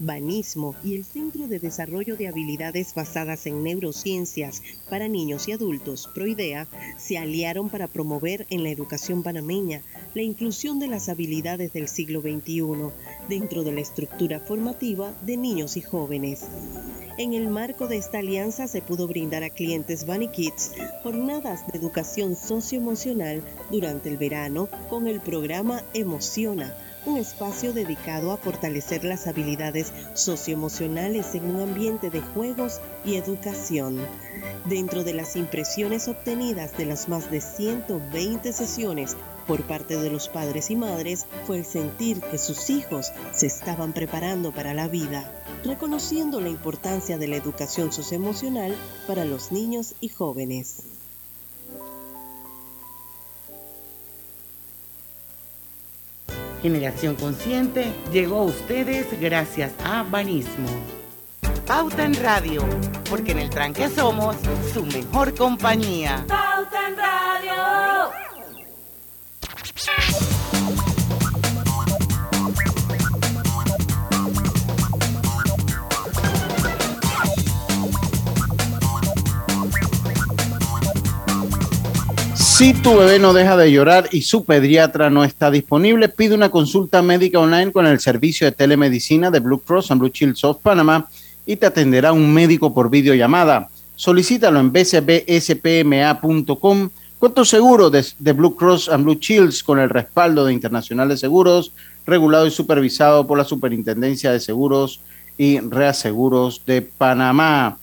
[0.00, 6.08] Banismo y el Centro de Desarrollo de Habilidades Basadas en Neurociencias para Niños y Adultos,
[6.14, 6.66] PROIDEA,
[6.98, 9.82] se aliaron para promover en la educación panameña
[10.14, 12.62] la inclusión de las habilidades del siglo XXI
[13.28, 16.46] dentro de la estructura formativa de niños y jóvenes.
[17.18, 21.78] En el marco de esta alianza se pudo brindar a clientes Bunny Kids jornadas de
[21.78, 26.74] educación socioemocional durante el verano con el programa Emociona
[27.08, 33.98] un espacio dedicado a fortalecer las habilidades socioemocionales en un ambiente de juegos y educación.
[34.66, 39.16] Dentro de las impresiones obtenidas de las más de 120 sesiones
[39.48, 43.94] por parte de los padres y madres fue el sentir que sus hijos se estaban
[43.94, 45.32] preparando para la vida,
[45.64, 50.84] reconociendo la importancia de la educación socioemocional para los niños y jóvenes.
[56.60, 60.68] Generación Consciente llegó a ustedes gracias a Banismo.
[61.66, 62.62] Pauta en Radio,
[63.08, 64.36] porque en el tranque somos
[64.74, 66.24] su mejor compañía.
[66.26, 67.07] Pauta en Radio.
[82.58, 86.50] Si tu bebé no deja de llorar y su pediatra no está disponible, pide una
[86.50, 90.58] consulta médica online con el servicio de telemedicina de Blue Cross and Blue Shield of
[90.60, 91.08] Panama
[91.46, 93.68] y te atenderá un médico por videollamada.
[93.94, 95.70] Solicítalo en bcbspma.com
[97.20, 101.16] con tu seguro de, Blue Cross and Blue Shields con el respaldo de Internacional de
[101.16, 101.70] Seguros,
[102.06, 105.00] regulado y supervisado por la Superintendencia de Seguros
[105.36, 107.78] y Reaseguros de Panamá.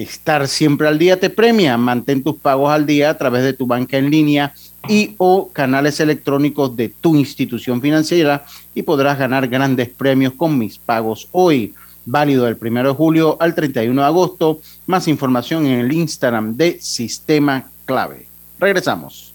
[0.00, 1.76] Estar siempre al día te premia.
[1.76, 4.54] Mantén tus pagos al día a través de tu banca en línea
[4.88, 10.78] y o canales electrónicos de tu institución financiera y podrás ganar grandes premios con mis
[10.78, 11.74] pagos hoy.
[12.06, 14.60] Válido del 1 de julio al 31 de agosto.
[14.86, 18.26] Más información en el Instagram de Sistema Clave.
[18.58, 19.29] Regresamos.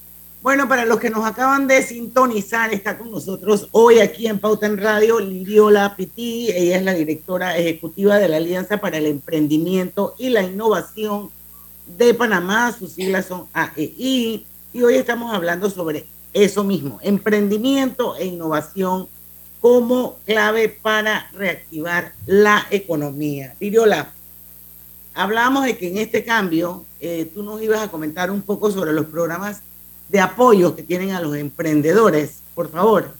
[0.45, 4.67] Bueno, para los que nos acaban de sintonizar, está con nosotros hoy aquí en Pauta
[4.67, 6.51] en Radio Liriola Piti.
[6.51, 11.31] Ella es la directora ejecutiva de la Alianza para el Emprendimiento y la Innovación
[11.97, 12.71] de Panamá.
[12.77, 14.45] Sus siglas son AEI.
[14.71, 19.07] Y hoy estamos hablando sobre eso mismo, emprendimiento e innovación
[19.59, 23.55] como clave para reactivar la economía.
[23.59, 24.13] Liriola,
[25.15, 28.93] hablamos de que en este cambio eh, tú nos ibas a comentar un poco sobre
[28.93, 29.63] los programas
[30.09, 33.11] de apoyo que tienen a los emprendedores, por favor.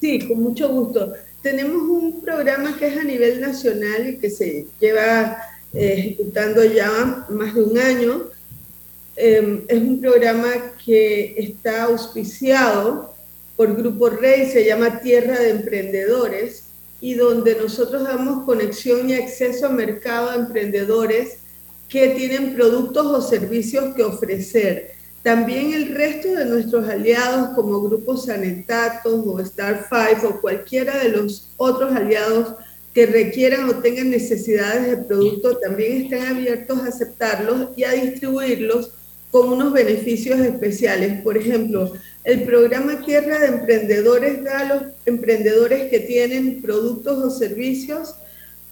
[0.00, 1.12] Sí, con mucho gusto.
[1.42, 5.36] Tenemos un programa que es a nivel nacional y que se lleva
[5.72, 8.22] eh, ejecutando ya más de un año.
[9.16, 10.50] Eh, es un programa
[10.84, 13.14] que está auspiciado
[13.56, 16.64] por Grupo Rey, se llama Tierra de Emprendedores,
[17.00, 21.38] y donde nosotros damos conexión y acceso a mercado a emprendedores
[21.88, 28.16] que tienen productos o servicios que ofrecer también el resto de nuestros aliados como Grupo
[28.16, 32.54] Sanetatos o Star Five o cualquiera de los otros aliados
[32.92, 38.92] que requieran o tengan necesidades de producto también están abiertos a aceptarlos y a distribuirlos
[39.30, 41.22] con unos beneficios especiales.
[41.22, 41.92] Por ejemplo,
[42.24, 48.16] el programa Tierra de Emprendedores da a los emprendedores que tienen productos o servicios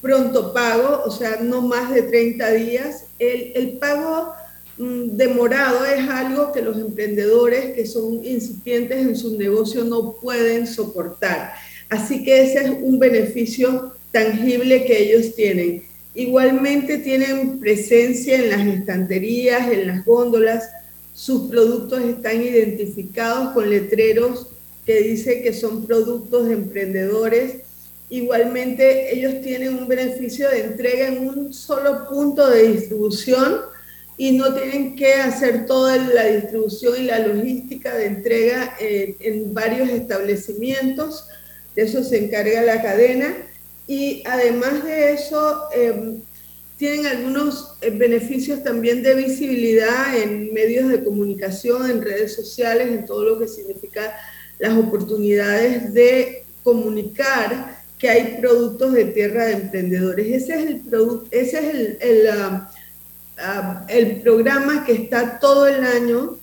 [0.03, 3.05] pronto pago, o sea, no más de 30 días.
[3.19, 4.35] El, el pago
[4.81, 11.53] demorado es algo que los emprendedores que son incipientes en su negocio no pueden soportar.
[11.91, 15.83] Así que ese es un beneficio tangible que ellos tienen.
[16.15, 20.69] Igualmente tienen presencia en las estanterías, en las góndolas,
[21.15, 24.47] sus productos están identificados con letreros
[24.87, 27.57] que dice que son productos de emprendedores.
[28.09, 33.61] Igualmente ellos tienen un beneficio de entrega en un solo punto de distribución
[34.21, 39.89] y no tienen que hacer toda la distribución y la logística de entrega en varios
[39.89, 41.27] establecimientos.
[41.75, 43.35] De eso se encarga la cadena.
[43.87, 46.21] y además de eso, em,
[46.77, 53.07] tienen algunos eh, beneficios también de visibilidad en medios de comunicación, en redes sociales, en
[53.07, 54.15] todo lo que significa
[54.59, 60.27] las oportunidades de comunicar que hay productos de tierra de emprendedores.
[60.43, 60.83] Ese es el,
[61.31, 62.71] ese es el, el, ah,
[63.43, 66.37] ah, el programa que está todo el año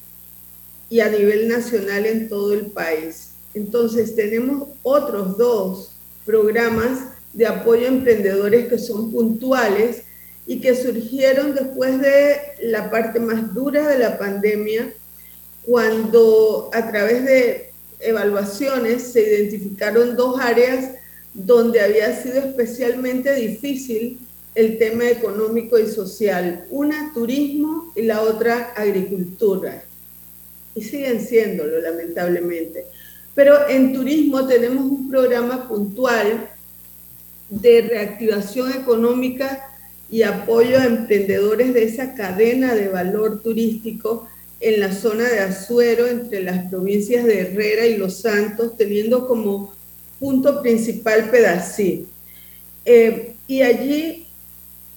[0.90, 3.32] y a nivel nacional en todo el país.
[3.54, 5.92] Entonces tenemos otros dos
[6.26, 7.00] programas
[7.34, 10.04] de apoyo a emprendedores que son puntuales
[10.46, 14.94] y que surgieron después de la parte más dura de la pandemia,
[15.64, 20.92] cuando a través de evaluaciones se identificaron dos áreas
[21.34, 24.20] donde había sido especialmente difícil
[24.58, 29.84] el tema económico y social, una turismo y la otra agricultura.
[30.74, 32.86] Y siguen siéndolo, lamentablemente.
[33.36, 36.50] Pero en turismo tenemos un programa puntual
[37.52, 39.64] de reactivación económica
[40.10, 44.28] y apoyo a emprendedores de esa cadena de valor turístico
[44.60, 49.76] en la zona de Azuero, entre las provincias de Herrera y Los Santos, teniendo como
[50.20, 52.08] punto principal Pedací.
[52.86, 54.27] Eh, y allí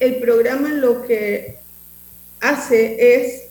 [0.01, 1.59] el programa lo que
[2.41, 3.43] hace es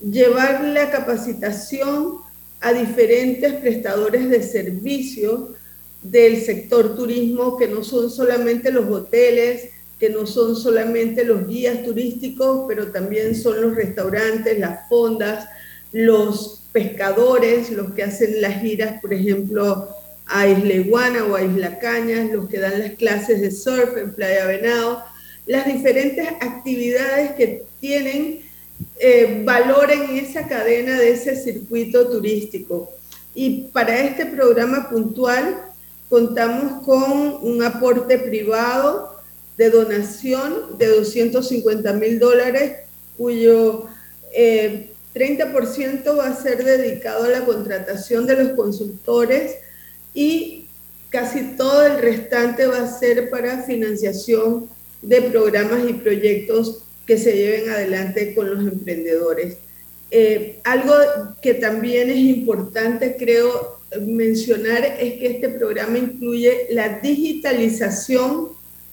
[0.00, 2.18] llevar la capacitación
[2.60, 5.54] a diferentes prestadores de servicio
[6.02, 11.82] del sector turismo, que no son solamente los hoteles, que no son solamente los guías
[11.82, 15.48] turísticos, pero también son los restaurantes, las fondas,
[15.92, 19.88] los pescadores, los que hacen las giras, por ejemplo,
[20.26, 24.12] a Isla Iguana o a Isla Cañas, los que dan las clases de surf en
[24.12, 25.02] Playa Venado,
[25.48, 28.40] las diferentes actividades que tienen
[29.00, 32.90] eh, valor en esa cadena de ese circuito turístico.
[33.34, 35.64] Y para este programa puntual
[36.10, 39.16] contamos con un aporte privado
[39.56, 42.80] de donación de 250 mil dólares,
[43.16, 43.86] cuyo
[44.30, 49.56] 30% eh, va a ser dedicado a la contratación de los consultores
[50.12, 50.66] y
[51.08, 54.68] casi todo el restante va a ser para financiación
[55.02, 59.56] de programas y proyectos que se lleven adelante con los emprendedores.
[60.10, 60.94] Eh, algo
[61.42, 68.48] que también es importante, creo, mencionar es que este programa incluye la digitalización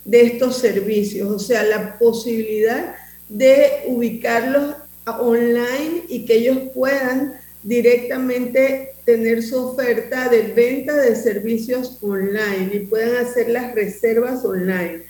[0.05, 2.95] de estos servicios, o sea, la posibilidad
[3.27, 4.75] de ubicarlos
[5.05, 7.33] online y que ellos puedan
[7.63, 15.03] directamente tener su oferta de venta de servicios online y puedan hacer las reservas online.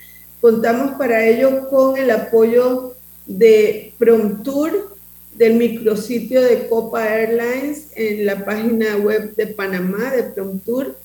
[0.46, 2.94] Contamos para ello con el apoyo
[3.26, 4.96] de Promptour,
[5.34, 10.96] del micrositio de Copa Airlines en la página web de Panamá de Promptour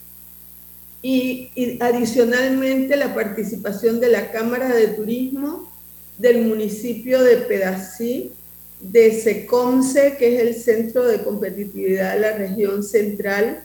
[1.00, 5.72] y, adicionalmente la participación de la Cámara de Turismo
[6.18, 8.32] del municipio de Pedací,
[8.78, 13.64] de SECOMSE, que es el Centro de Competitividad de la región central.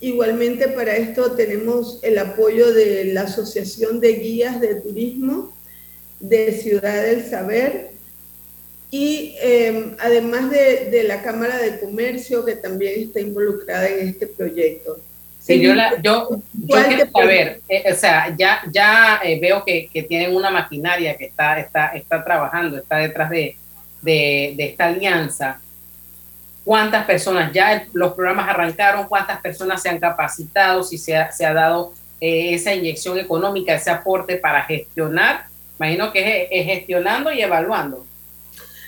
[0.00, 5.52] Igualmente para esto tenemos el apoyo de la Asociación de Guías de Turismo
[6.20, 7.90] de Ciudad del Saber
[8.90, 14.26] y em, además de, de la Cámara de Comercio que también está involucrada en este
[14.26, 14.98] proyecto.
[15.40, 16.28] Sí, yo, la, yo,
[16.66, 21.26] quiero saber, eh, o sea, ya, ya eh, veo que, que, tienen una maquinaria que
[21.26, 23.56] está, está, está trabajando, está detrás de,
[24.02, 25.60] de, de, esta alianza.
[26.66, 29.06] ¿Cuántas personas ya los programas arrancaron?
[29.06, 30.82] ¿Cuántas personas se han capacitado?
[30.82, 35.46] Si se ha, se ha dado eh, esa inyección económica, ese aporte para gestionar,
[35.78, 38.04] imagino que es gestionando y evaluando.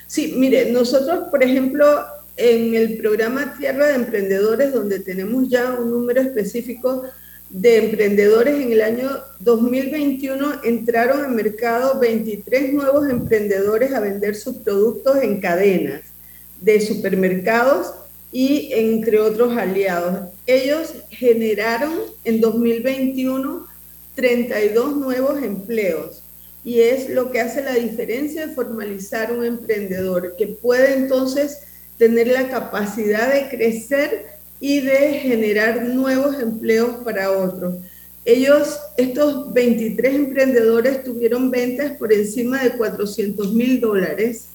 [0.09, 2.05] Sí, mire, nosotros, por ejemplo,
[2.37, 7.05] en el programa Tierra de Emprendedores, donde tenemos ya un número específico
[7.49, 9.09] de emprendedores, en el año
[9.39, 16.18] 2021 entraron al mercado 23 nuevos emprendedores a vender sus productos en cadenas
[16.61, 17.95] de supermercados
[18.33, 20.29] y entre otros aliados.
[20.47, 21.93] Ellos generaron
[22.25, 23.67] en 2021
[24.15, 26.23] 32 nuevos empleos
[26.65, 31.61] y es lo que hace la diferencia de formalizar un emprendedor, que puede entonces
[31.99, 34.27] tener la capacidad de crecer
[34.61, 37.77] y de generar nuevos empleos para otros.
[38.25, 44.49] Ellos, estos 23 emprendedores tuvieron ventas por encima de 400 mil dólares.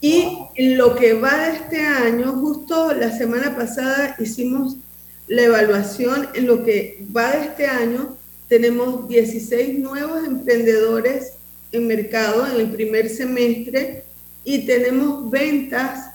[0.00, 0.38] Y
[0.76, 4.76] lo que va de este año, justo la semana pasada hicimos
[5.26, 8.16] la evaluación, en lo que va de este año
[8.48, 11.32] tenemos 16 nuevos emprendedores
[11.72, 14.04] en mercado en el primer semestre
[14.42, 16.12] y tenemos ventas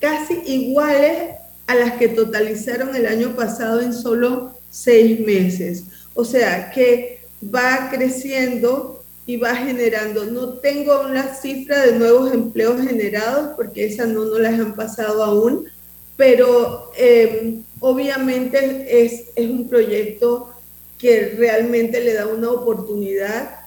[0.00, 1.30] casi iguales
[1.68, 5.84] a las que totalizaron el año pasado en solo seis meses.
[6.14, 8.99] O sea que va creciendo
[9.30, 10.24] y va generando.
[10.24, 15.22] No tengo una cifra de nuevos empleos generados porque esa no nos las han pasado
[15.22, 15.68] aún,
[16.16, 20.50] pero eh, obviamente es, es un proyecto
[20.98, 23.60] que realmente le da una oportunidad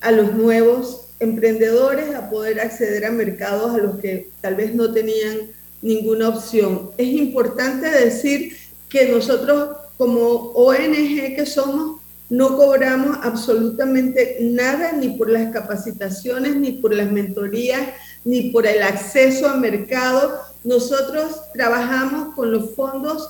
[0.00, 4.90] a los nuevos emprendedores a poder acceder a mercados a los que tal vez no
[4.90, 5.50] tenían
[5.82, 6.92] ninguna opción.
[6.96, 8.56] Es importante decir
[8.88, 10.22] que nosotros como
[10.54, 11.99] ONG que somos,
[12.30, 17.88] no cobramos absolutamente nada ni por las capacitaciones, ni por las mentorías,
[18.24, 20.40] ni por el acceso al mercado.
[20.62, 23.28] Nosotros trabajamos con los fondos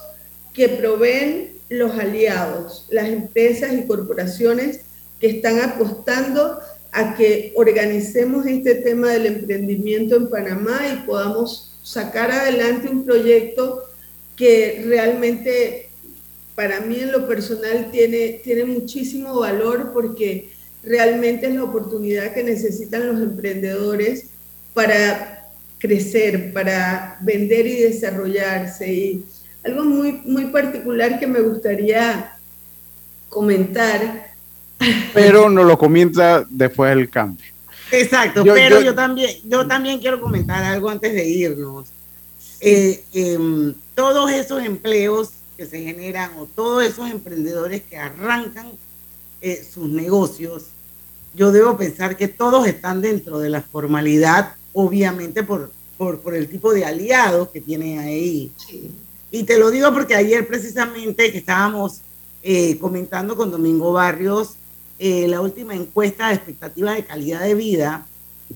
[0.53, 4.81] que proveen los aliados, las empresas y corporaciones
[5.19, 6.59] que están apostando
[6.93, 13.85] a que organicemos este tema del emprendimiento en Panamá y podamos sacar adelante un proyecto
[14.37, 15.90] que realmente
[16.61, 20.51] para mí en lo personal tiene, tiene muchísimo valor porque
[20.83, 24.27] realmente es la oportunidad que necesitan los emprendedores
[24.75, 25.49] para
[25.79, 28.93] crecer, para vender y desarrollarse.
[28.93, 29.25] Y
[29.65, 32.37] algo muy, muy particular que me gustaría
[33.31, 34.35] comentar.
[35.15, 37.47] Pero no lo comienza después del cambio.
[37.91, 41.89] Exacto, pero yo, también, yo también quiero comentar algo antes de irnos.
[42.61, 45.31] Eh, em, todos esos empleos
[45.61, 48.73] que se generan o todos esos emprendedores que arrancan
[49.43, 50.69] eh, sus negocios,
[51.35, 56.73] yo debo pensar que todos están dentro de la formalidad, obviamente por, por, el tipo
[56.73, 58.51] de aliados que tienen ahí.
[59.31, 62.01] Y te lo digo porque ayer precisamente que estábamos
[62.43, 64.55] eh, comentando con Domingo Barrios
[64.99, 68.07] eh, la última encuesta de expectativas de calidad de vida,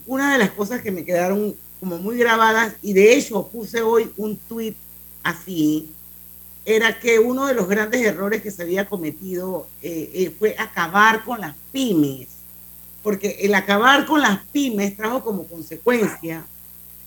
[0.07, 4.11] una de las cosas que me quedaron como muy grabadas, y de hecho puse hoy
[4.17, 4.75] un tweet
[5.23, 5.94] así,
[6.65, 11.25] era que uno de los grandes errores que se había cometido eh, eh, fue acabar
[11.25, 12.29] con las pymes,
[13.03, 16.45] porque el acabar con las pymes trajo como consecuencia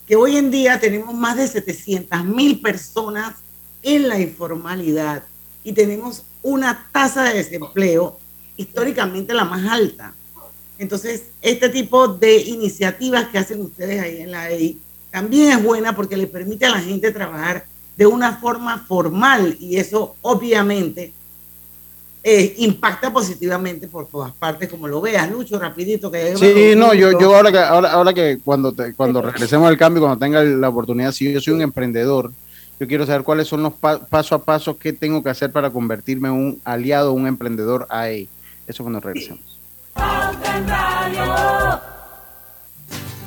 [0.06, 3.34] que hoy en día tenemos más de 700 mil personas
[3.82, 5.24] en la informalidad
[5.64, 8.18] y tenemos una tasa de desempleo
[8.56, 10.14] históricamente la más alta.
[10.78, 14.78] Entonces, este tipo de iniciativas que hacen ustedes ahí en la EI
[15.10, 17.66] también es buena porque le permite a la gente trabajar
[17.98, 21.12] de una forma formal y eso obviamente
[22.22, 26.08] eh, impacta positivamente por todas partes, como lo veas, Lucho, rapidito.
[26.08, 30.02] Que sí, no, yo, yo ahora que, ahora, ahora que cuando, cuando regresemos al cambio,
[30.02, 32.30] cuando tenga la oportunidad, si yo soy un emprendedor,
[32.78, 36.28] yo quiero saber cuáles son los paso a paso que tengo que hacer para convertirme
[36.28, 38.28] en un aliado, un emprendedor ahí.
[38.68, 39.58] Eso cuando regresemos.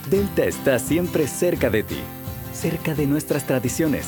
[0.09, 1.99] Delta está siempre cerca de ti,
[2.53, 4.07] cerca de nuestras tradiciones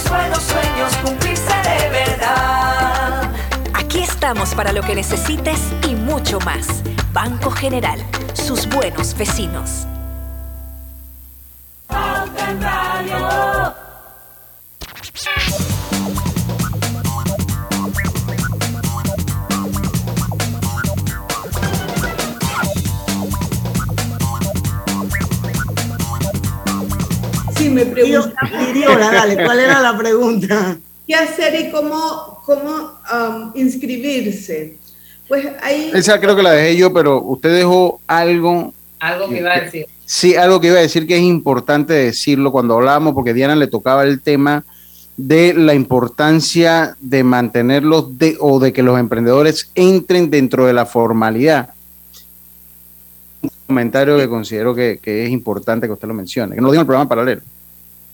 [0.00, 3.30] Los buenos sueños cumplirse de verdad.
[3.74, 6.82] Aquí estamos para lo que necesites y mucho más.
[7.12, 7.98] Banco General,
[8.34, 9.86] sus buenos vecinos.
[27.60, 28.70] Sí, me preguntaba.
[28.70, 30.78] Iriola, dale, ¿cuál era la pregunta?
[31.06, 34.78] ¿Qué hacer y cómo, cómo um, inscribirse?
[35.28, 35.90] Pues ahí.
[35.92, 38.72] Esa creo que la dejé yo, pero usted dejó algo.
[38.98, 39.86] Algo que iba a decir.
[40.06, 43.66] Sí, algo que iba a decir que es importante decirlo cuando hablábamos, porque Diana le
[43.66, 44.64] tocaba el tema
[45.18, 50.86] de la importancia de mantenerlos de, o de que los emprendedores entren dentro de la
[50.86, 51.74] formalidad.
[53.70, 56.80] Comentario que considero que, que es importante que usted lo mencione, que no lo diga
[56.80, 57.40] en el programa paralelo.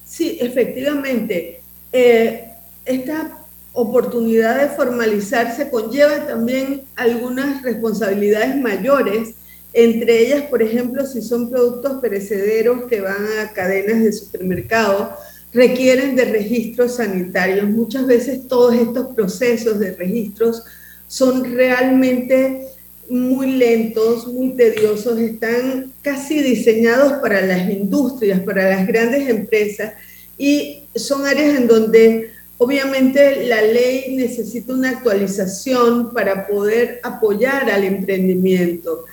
[0.05, 1.63] Sí, efectivamente.
[1.91, 2.51] Eh,
[2.85, 3.39] esta
[3.73, 9.31] oportunidad de formalizarse conlleva también algunas responsabilidades mayores,
[9.73, 15.17] entre ellas, por ejemplo, si son productos perecederos que van a cadenas de supermercado,
[15.55, 17.67] requieren de registros sanitarios.
[17.67, 20.65] Muchas veces todos estos procesos de registros
[21.09, 22.76] son realmente
[23.09, 29.93] muy lentos, muy tediosos, están casi diseñados para las industrias, para las grandes empresas
[30.39, 37.85] y son áreas en donde obviamente la ley necesita una actualización para poder apoyar al
[37.85, 39.05] emprendimiento.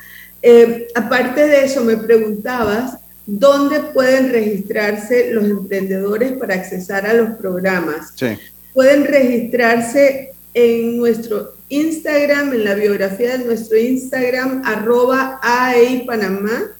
[0.41, 7.31] Eh, aparte de eso, me preguntabas dónde pueden registrarse los emprendedores para accesar a los
[7.37, 8.11] programas.
[8.15, 8.37] Sí.
[8.73, 16.71] Pueden registrarse en nuestro Instagram, en la biografía de nuestro Instagram, arroba AEI Panamá,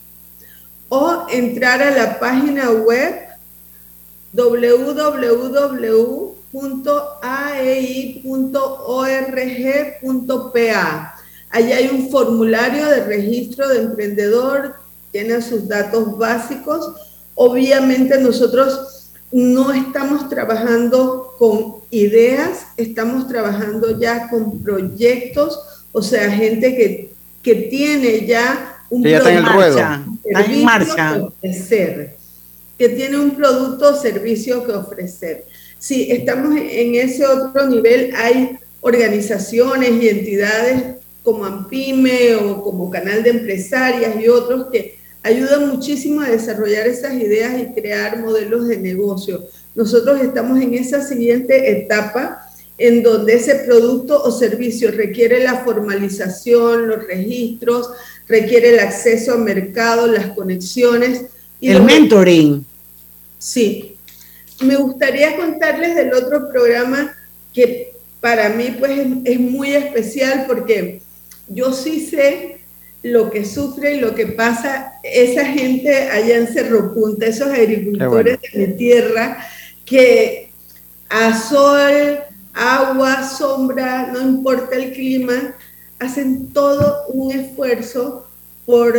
[0.90, 3.24] o entrar a la página web
[4.34, 5.64] www.aei.org.pa.
[11.50, 14.76] Allí hay un formulario de registro de emprendedor,
[15.12, 16.94] tiene sus datos básicos.
[17.36, 18.93] Obviamente nosotros
[19.34, 25.60] no estamos trabajando con ideas, estamos trabajando ya con proyectos,
[25.92, 30.20] o sea, gente que, que tiene ya un Que ya está en el producto, ruedo.
[30.24, 31.14] Está en marcha.
[31.14, 32.16] que ofrecer,
[32.78, 35.46] que tiene un producto o servicio que ofrecer.
[35.80, 40.84] Sí, estamos en ese otro nivel, hay organizaciones y entidades
[41.24, 47.14] como AMPIME o como Canal de Empresarias y otros que ayudan muchísimo a desarrollar esas
[47.14, 49.48] ideas y crear modelos de negocio.
[49.74, 52.46] Nosotros estamos en esa siguiente etapa
[52.78, 57.92] en donde ese producto o servicio requiere la formalización, los registros,
[58.28, 61.22] requiere el acceso al mercado, las conexiones.
[61.62, 62.66] y El mentoring.
[63.40, 63.96] Sí.
[64.62, 67.16] Me gustaría contarles del otro programa
[67.54, 71.02] que para mí pues es, es muy especial porque
[71.48, 72.63] yo sí sé
[73.04, 78.40] lo que sufre y lo que pasa esa gente allá en Cerro Punta, esos agricultores
[78.42, 79.46] de mi tierra
[79.86, 80.50] que
[81.10, 82.20] a sol,
[82.54, 85.56] agua, sombra, no importa el clima,
[86.00, 88.26] hacen todo un esfuerzo
[88.66, 88.98] por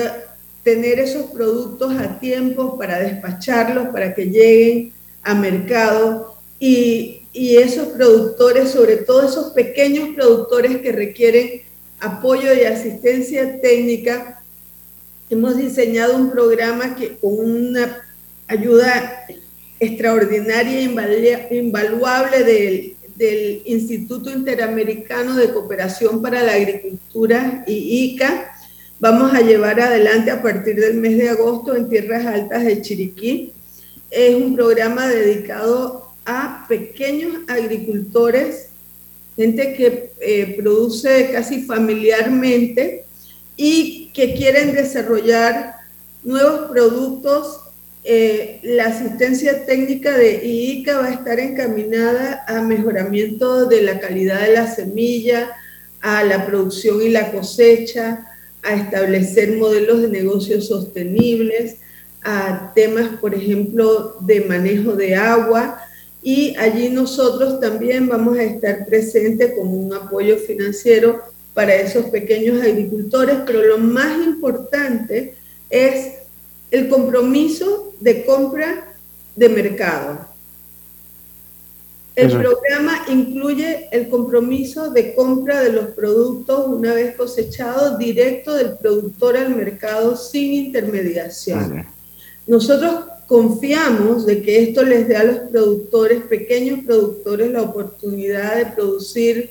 [0.62, 4.92] tener esos productos a tiempo para despacharlos, para que lleguen
[5.22, 6.34] a mercado.
[6.60, 11.62] Y, y esos productores, sobre todo esos pequeños productores que requieren
[12.04, 14.42] apoyo y asistencia técnica,
[15.30, 18.02] hemos diseñado un programa que con una
[18.46, 19.26] ayuda
[19.80, 28.52] extraordinaria e invaluable del, del Instituto Interamericano de Cooperación para la Agricultura y ICA,
[29.00, 33.52] vamos a llevar adelante a partir del mes de agosto en Tierras Altas de Chiriquí.
[34.10, 38.68] Es un programa dedicado a pequeños agricultores,
[39.36, 43.04] gente que eh, produce casi familiarmente
[43.56, 45.74] y que quieren desarrollar
[46.22, 47.60] nuevos productos.
[48.04, 54.42] Eh, la asistencia técnica de IICA va a estar encaminada a mejoramiento de la calidad
[54.42, 55.50] de la semilla,
[56.00, 58.26] a la producción y la cosecha,
[58.62, 61.76] a establecer modelos de negocios sostenibles,
[62.22, 65.80] a temas, por ejemplo, de manejo de agua.
[66.26, 71.20] Y allí nosotros también vamos a estar presentes como un apoyo financiero
[71.52, 75.34] para esos pequeños agricultores, pero lo más importante
[75.68, 76.14] es
[76.70, 78.94] el compromiso de compra
[79.36, 80.26] de mercado.
[82.16, 88.78] El programa incluye el compromiso de compra de los productos una vez cosechados directo del
[88.78, 91.84] productor al mercado sin intermediación.
[92.46, 98.66] Nosotros confiamos de que esto les dé a los productores, pequeños productores, la oportunidad de
[98.66, 99.50] producir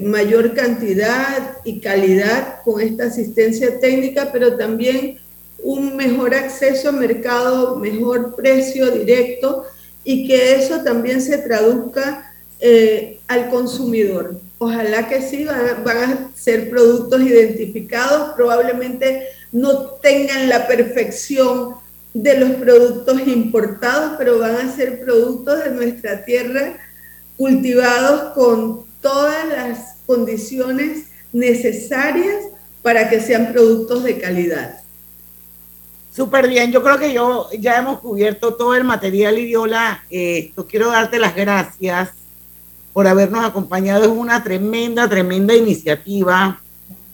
[0.00, 5.18] mayor cantidad y calidad con esta asistencia técnica, pero también
[5.62, 9.64] un mejor acceso al mercado, mejor precio directo
[10.02, 14.40] y que eso también se traduzca eh, al consumidor.
[14.58, 21.74] Ojalá que sí, van, van, a ser productos identificados, probablemente no tengan la perfección
[22.14, 26.76] de los productos importados, pero van a ser productos de nuestra tierra
[27.36, 32.44] cultivados con todas las condiciones necesarias
[32.82, 34.80] para que sean productos de calidad.
[36.14, 40.04] Súper bien, yo creo que yo ya hemos cubierto todo el material, Iriola.
[40.10, 42.10] Eh, quiero darte las gracias
[42.92, 44.04] por habernos acompañado.
[44.04, 46.60] Es una tremenda, tremenda iniciativa.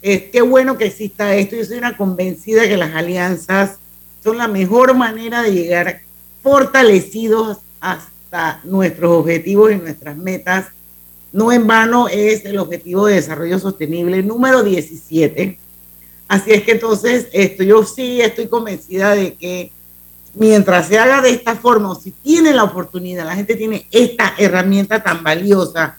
[0.03, 1.55] Es qué bueno que exista esto.
[1.55, 3.79] Yo soy una convencida que las alianzas
[4.29, 6.01] son la mejor manera de llegar
[6.43, 10.67] fortalecidos hasta nuestros objetivos y nuestras metas.
[11.33, 15.59] No en vano es el objetivo de desarrollo sostenible número 17
[16.29, 19.73] Así es que entonces esto, yo sí estoy convencida de que
[20.35, 24.35] mientras se haga de esta forma, o si tiene la oportunidad, la gente tiene esta
[24.37, 25.99] herramienta tan valiosa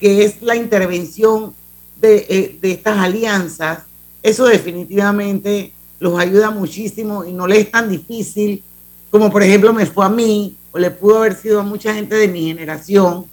[0.00, 1.54] que es la intervención
[2.00, 3.80] de, eh, de estas alianzas,
[4.22, 8.62] eso definitivamente los ayuda muchísimo y no les es tan difícil
[9.10, 12.16] como por ejemplo me fue a mí o le pudo haber sido a mucha gente
[12.16, 13.24] de mi generación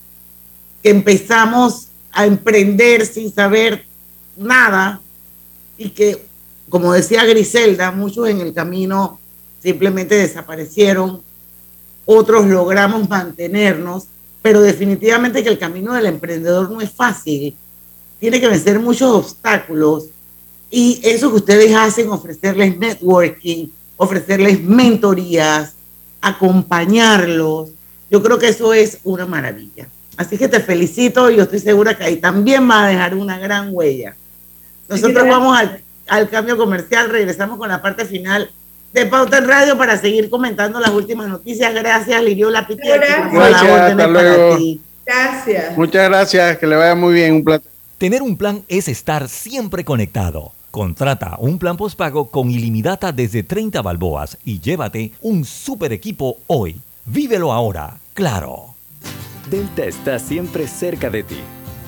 [0.81, 3.85] que empezamos a emprender sin saber
[4.37, 5.01] nada
[5.77, 6.21] y que
[6.69, 9.19] como decía Griselda, muchos en el camino
[9.61, 11.21] simplemente desaparecieron,
[12.05, 14.05] otros logramos mantenernos,
[14.41, 17.55] pero definitivamente que el camino del emprendedor no es fácil.
[18.19, 20.07] Tiene que vencer muchos obstáculos
[20.75, 25.73] y eso que ustedes hacen, ofrecerles networking, ofrecerles mentorías,
[26.19, 27.69] acompañarlos,
[28.09, 29.87] yo creo que eso es una maravilla.
[30.17, 33.37] Así que te felicito y yo estoy segura que ahí también va a dejar una
[33.37, 34.15] gran huella.
[34.89, 37.09] Nosotros vamos al al cambio comercial.
[37.09, 38.49] Regresamos con la parte final
[38.93, 41.73] de Pauta en Radio para seguir comentando las últimas noticias.
[41.73, 42.99] Gracias, Liriola Pitier.
[42.99, 45.77] Gracias, Gracias.
[45.77, 47.35] Muchas gracias, que le vaya muy bien.
[47.35, 47.71] Un placer.
[47.97, 50.53] Tener un plan es estar siempre conectado.
[50.73, 56.81] Contrata un plan postpago con ilimitada desde 30 balboas y llévate un super equipo hoy.
[57.05, 58.73] Vívelo ahora, claro.
[59.51, 61.37] Delta está siempre cerca de ti,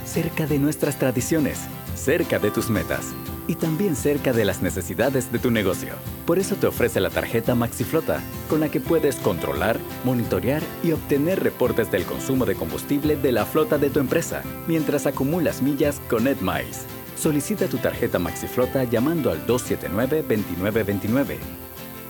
[0.06, 1.62] cerca de nuestras tradiciones,
[1.96, 3.16] cerca de tus metas
[3.48, 5.94] y también cerca de las necesidades de tu negocio.
[6.28, 11.42] Por eso te ofrece la tarjeta MaxiFlota, con la que puedes controlar, monitorear y obtener
[11.42, 16.26] reportes del consumo de combustible de la flota de tu empresa, mientras acumulas millas con
[16.26, 16.86] NetMiles.
[17.16, 21.38] Solicita tu tarjeta MaxiFlota llamando al 279-2929.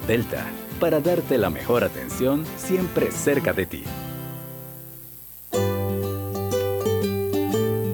[0.07, 0.45] Delta,
[0.79, 3.83] para darte la mejor atención siempre cerca de ti.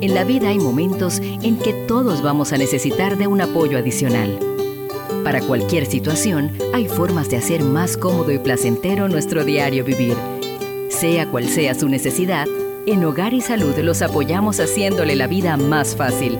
[0.01, 4.39] En la vida hay momentos en que todos vamos a necesitar de un apoyo adicional.
[5.23, 10.15] Para cualquier situación, hay formas de hacer más cómodo y placentero nuestro diario vivir.
[10.89, 12.47] Sea cual sea su necesidad,
[12.87, 16.39] en Hogar y Salud los apoyamos haciéndole la vida más fácil,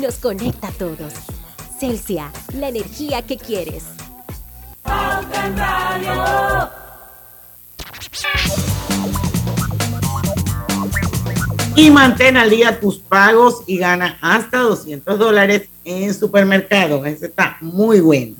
[0.00, 1.12] nos conecta a todos.
[1.78, 3.84] Celsia, la energía que quieres.
[11.76, 17.04] Y mantén al día tus pagos y gana hasta 200 dólares en supermercado.
[17.04, 18.36] Ese está muy bueno.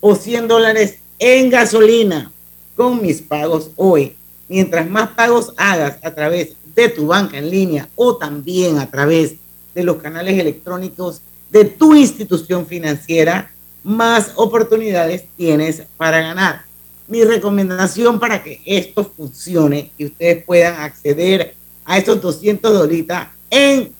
[0.00, 2.32] O 100 dólares en gasolina
[2.74, 4.16] con mis pagos hoy.
[4.48, 9.32] Mientras más pagos hagas a través de tu banca en línea o también a través
[9.32, 9.38] de
[9.74, 13.50] los canales electrónicos de tu institución financiera,
[13.82, 16.64] más oportunidades tienes para ganar.
[17.08, 21.54] Mi recomendación para que esto funcione y ustedes puedan acceder
[21.84, 23.92] a esos 200 dolitas en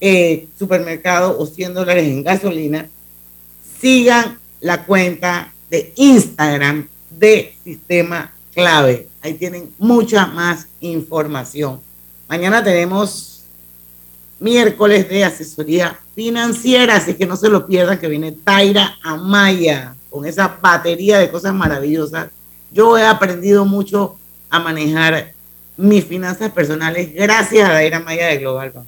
[0.00, 2.88] eh, supermercado o 100 dólares en gasolina,
[3.80, 9.08] sigan la cuenta de Instagram de Sistema Clave.
[9.22, 11.80] Ahí tienen mucha más información.
[12.28, 13.33] Mañana tenemos
[14.40, 20.26] miércoles de asesoría financiera, así que no se lo pierdan que viene Taira Amaya con
[20.26, 22.28] esa batería de cosas maravillosas.
[22.70, 24.16] Yo he aprendido mucho
[24.50, 25.32] a manejar
[25.76, 28.86] mis finanzas personales gracias a Taira Amaya de Global Bank.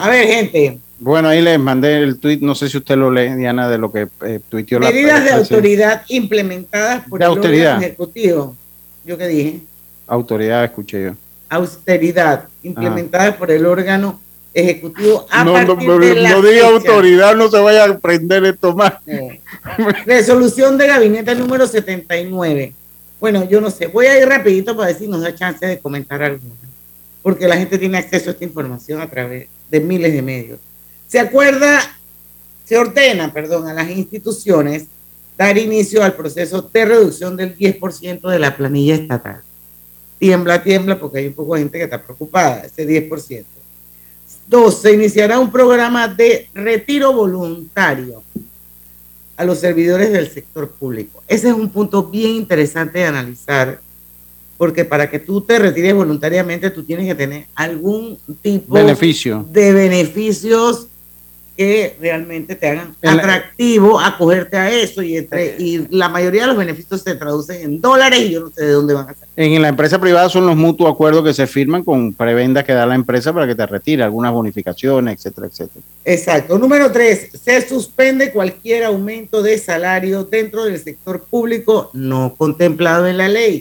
[0.00, 0.78] A ver, gente.
[1.00, 3.92] Bueno, ahí les mandé el tweet, no sé si usted lo lee, Diana, de lo
[3.92, 7.80] que eh, tuiteó la Medidas de autoridad implementadas por el autoridad.
[7.82, 8.56] ejecutivo.
[9.04, 9.60] ¿Yo qué dije?
[10.08, 11.12] Autoridad, escuché yo.
[11.48, 14.20] Austeridad, implementada por el órgano
[14.52, 16.68] ejecutivo a no, partir no, de la no diga fecha.
[16.68, 18.94] autoridad, no se vaya a prender esto más.
[19.06, 19.40] Eh,
[20.06, 22.72] Resolución de gabinete número 79.
[23.20, 25.78] Bueno, yo no sé, voy a ir rapidito para ver si nos da chance de
[25.78, 26.54] comentar alguna,
[27.22, 30.58] porque la gente tiene acceso a esta información a través de miles de medios.
[31.06, 31.80] Se acuerda,
[32.64, 34.86] se ordena, perdón, a las instituciones
[35.36, 39.42] dar inicio al proceso de reducción del 10% de la planilla estatal.
[40.18, 43.44] Tiembla, tiembla, porque hay un poco de gente que está preocupada, ese 10%.
[44.46, 48.22] Dos, se iniciará un programa de retiro voluntario
[49.36, 51.22] a los servidores del sector público.
[51.28, 53.80] Ese es un punto bien interesante de analizar,
[54.56, 59.46] porque para que tú te retires voluntariamente, tú tienes que tener algún tipo Beneficio.
[59.48, 60.88] de beneficios
[61.56, 66.56] que realmente te hagan atractivo acogerte a eso y, entre, y la mayoría de los
[66.56, 69.27] beneficios se traducen en dólares y yo no sé de dónde van a salir.
[69.40, 72.84] En la empresa privada son los mutuos acuerdos que se firman con prebendas que da
[72.86, 75.80] la empresa para que te retire, algunas bonificaciones, etcétera, etcétera.
[76.04, 76.58] Exacto.
[76.58, 83.16] Número tres, se suspende cualquier aumento de salario dentro del sector público no contemplado en
[83.16, 83.60] la ley.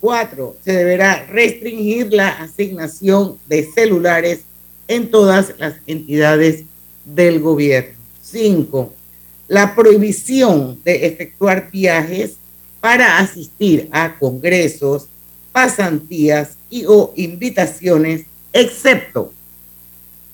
[0.00, 4.40] Cuatro, se deberá restringir la asignación de celulares
[4.88, 6.64] en todas las entidades
[7.04, 7.96] del gobierno.
[8.20, 8.92] Cinco,
[9.46, 12.38] la prohibición de efectuar viajes
[12.86, 15.08] para asistir a congresos,
[15.50, 19.32] pasantías y o invitaciones, excepto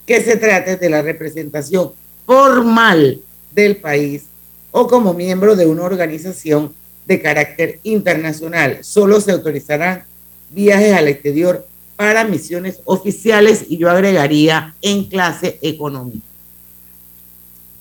[0.05, 1.93] que se trate de la representación
[2.27, 3.23] formal
[3.55, 4.25] del país
[4.71, 6.75] o como miembro de una organización
[7.07, 8.81] de carácter internacional.
[8.83, 10.05] Solo se autorizarán
[10.51, 16.27] viajes al exterior para misiones oficiales y yo agregaría en clase económica.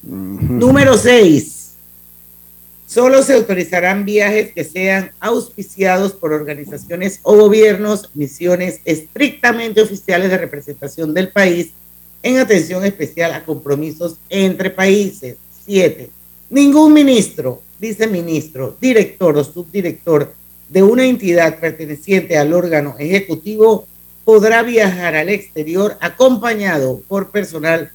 [0.02, 1.61] Número 6.
[2.94, 10.38] Solo se autorizarán viajes que sean auspiciados por organizaciones o gobiernos, misiones estrictamente oficiales de
[10.38, 11.70] representación del país
[12.22, 15.38] en atención especial a compromisos entre países.
[15.66, 16.10] 7.
[16.50, 20.34] Ningún ministro, viceministro, director o subdirector
[20.68, 23.88] de una entidad perteneciente al órgano ejecutivo
[24.26, 27.90] podrá viajar al exterior acompañado por personal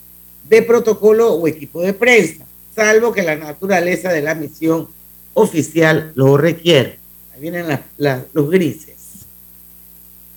[0.49, 2.46] de protocolo o equipo de prensa,
[2.77, 4.89] salvo que la naturaleza de la misión
[5.35, 6.99] oficial lo requiere.
[7.35, 7.67] Ahí vienen
[8.33, 8.95] los grises.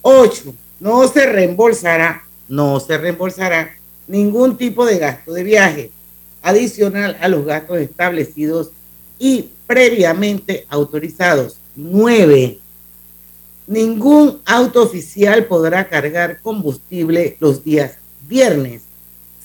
[0.02, 0.56] 8.
[0.80, 3.76] No se reembolsará, no se reembolsará
[4.08, 5.92] ningún tipo de gasto de viaje
[6.42, 8.72] adicional a los gastos establecidos
[9.20, 11.58] y previamente autorizados.
[11.76, 12.60] 9.
[13.68, 18.84] Ningún auto oficial podrá cargar combustible los días viernes,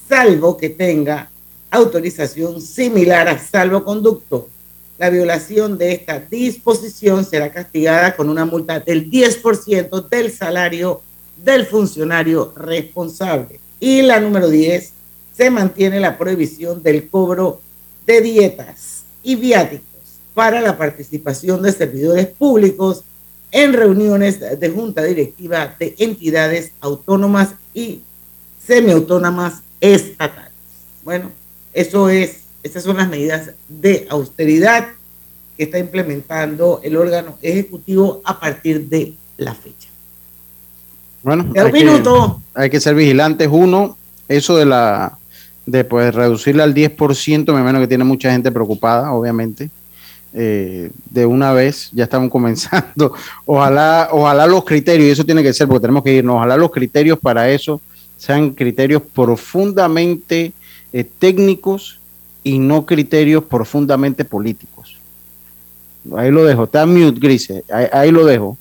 [0.09, 1.31] salvo que tenga
[1.75, 4.49] autorización similar a salvoconducto.
[4.97, 11.03] La violación de esta disposición será castigada con una multa del 10% del salario
[11.37, 13.59] del funcionario responsable.
[13.81, 14.93] Y la número 10,
[15.37, 17.61] se mantiene la prohibición del cobro
[18.07, 19.89] de dietas y viáticos
[20.33, 23.03] para la participación de servidores públicos
[23.51, 28.03] en reuniones de junta directiva de entidades autónomas y
[28.65, 30.53] semiautónomas estatales.
[31.05, 31.31] Bueno,
[31.75, 34.89] eso es, esas son las medidas de austeridad
[35.57, 39.89] que está implementando el órgano ejecutivo a partir de la fecha.
[41.23, 42.03] Bueno, hay que,
[42.55, 43.49] hay que ser vigilantes.
[43.51, 43.97] Uno,
[44.29, 45.19] eso de la
[45.67, 49.71] de pues reducirla al 10%, me imagino que tiene mucha gente preocupada, obviamente.
[50.37, 53.15] Eh, de una vez, ya estamos comenzando.
[53.47, 56.71] Ojalá, ojalá los criterios, y eso tiene que ser, porque tenemos que irnos, ojalá los
[56.71, 57.81] criterios para eso
[58.17, 60.53] sean criterios profundamente
[60.95, 62.01] eh, técnicos
[62.43, 64.97] y no criterios profundamente políticos.
[66.17, 68.57] Ahí lo dejo, está mute, Grise, ahí lo dejo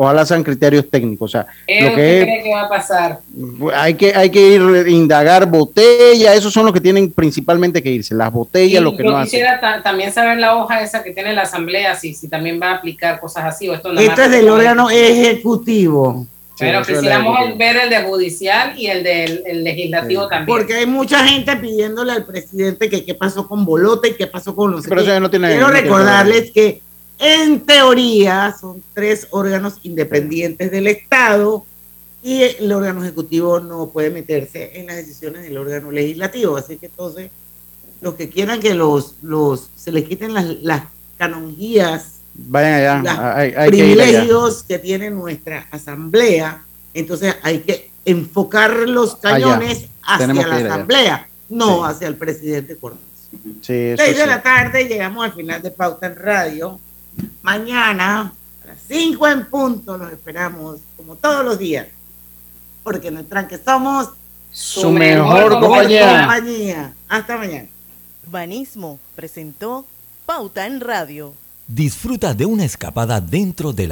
[0.00, 1.28] ojalá sean criterios técnicos.
[1.28, 3.18] O sea, lo que cree que va a pasar?
[3.74, 7.90] Hay que, hay que ir a indagar botellas, esos son los que tienen principalmente que
[7.90, 11.42] irse, las botellas, lo que no quisiera también saber la hoja esa que tiene la
[11.42, 13.68] asamblea, si, si también va a aplicar cosas así.
[13.68, 16.26] O esto, esto es del órgano ejecutivo.
[16.58, 20.58] Pero quisiéramos ver el de judicial y el del legislativo también.
[20.58, 24.54] Porque hay mucha gente pidiéndole al presidente que qué pasó con Bolota y qué pasó
[24.54, 24.84] con los...
[24.86, 26.82] Pero eso no tiene, Quiero recordarles que
[27.18, 31.64] en teoría, son tres órganos independientes del Estado
[32.22, 36.56] y el órgano ejecutivo no puede meterse en las decisiones del órgano legislativo.
[36.56, 37.30] Así que entonces,
[38.00, 40.84] los que quieran que los, los se les quiten las, las
[41.16, 46.62] canonjías, vayan allá, hay, privilegios que, tiene nuestra asamblea,
[46.94, 53.02] entonces hay que enfocar los cañones hacia la asamblea, no hacia el presidente Cortés.
[53.60, 56.80] Sí, Seis de la tarde llegamos al final de Pauta en Radio.
[57.42, 58.32] Mañana
[58.64, 61.88] a las 5 en punto los esperamos, como todos los días,
[62.82, 64.10] porque en el tranque somos
[64.50, 66.94] su, mejor, compañía.
[67.08, 67.68] Hasta mañana.
[68.30, 69.84] Banismo presentó
[70.24, 71.34] Pauta en Radio.
[71.70, 73.86] Disfruta de una escapada dentro de la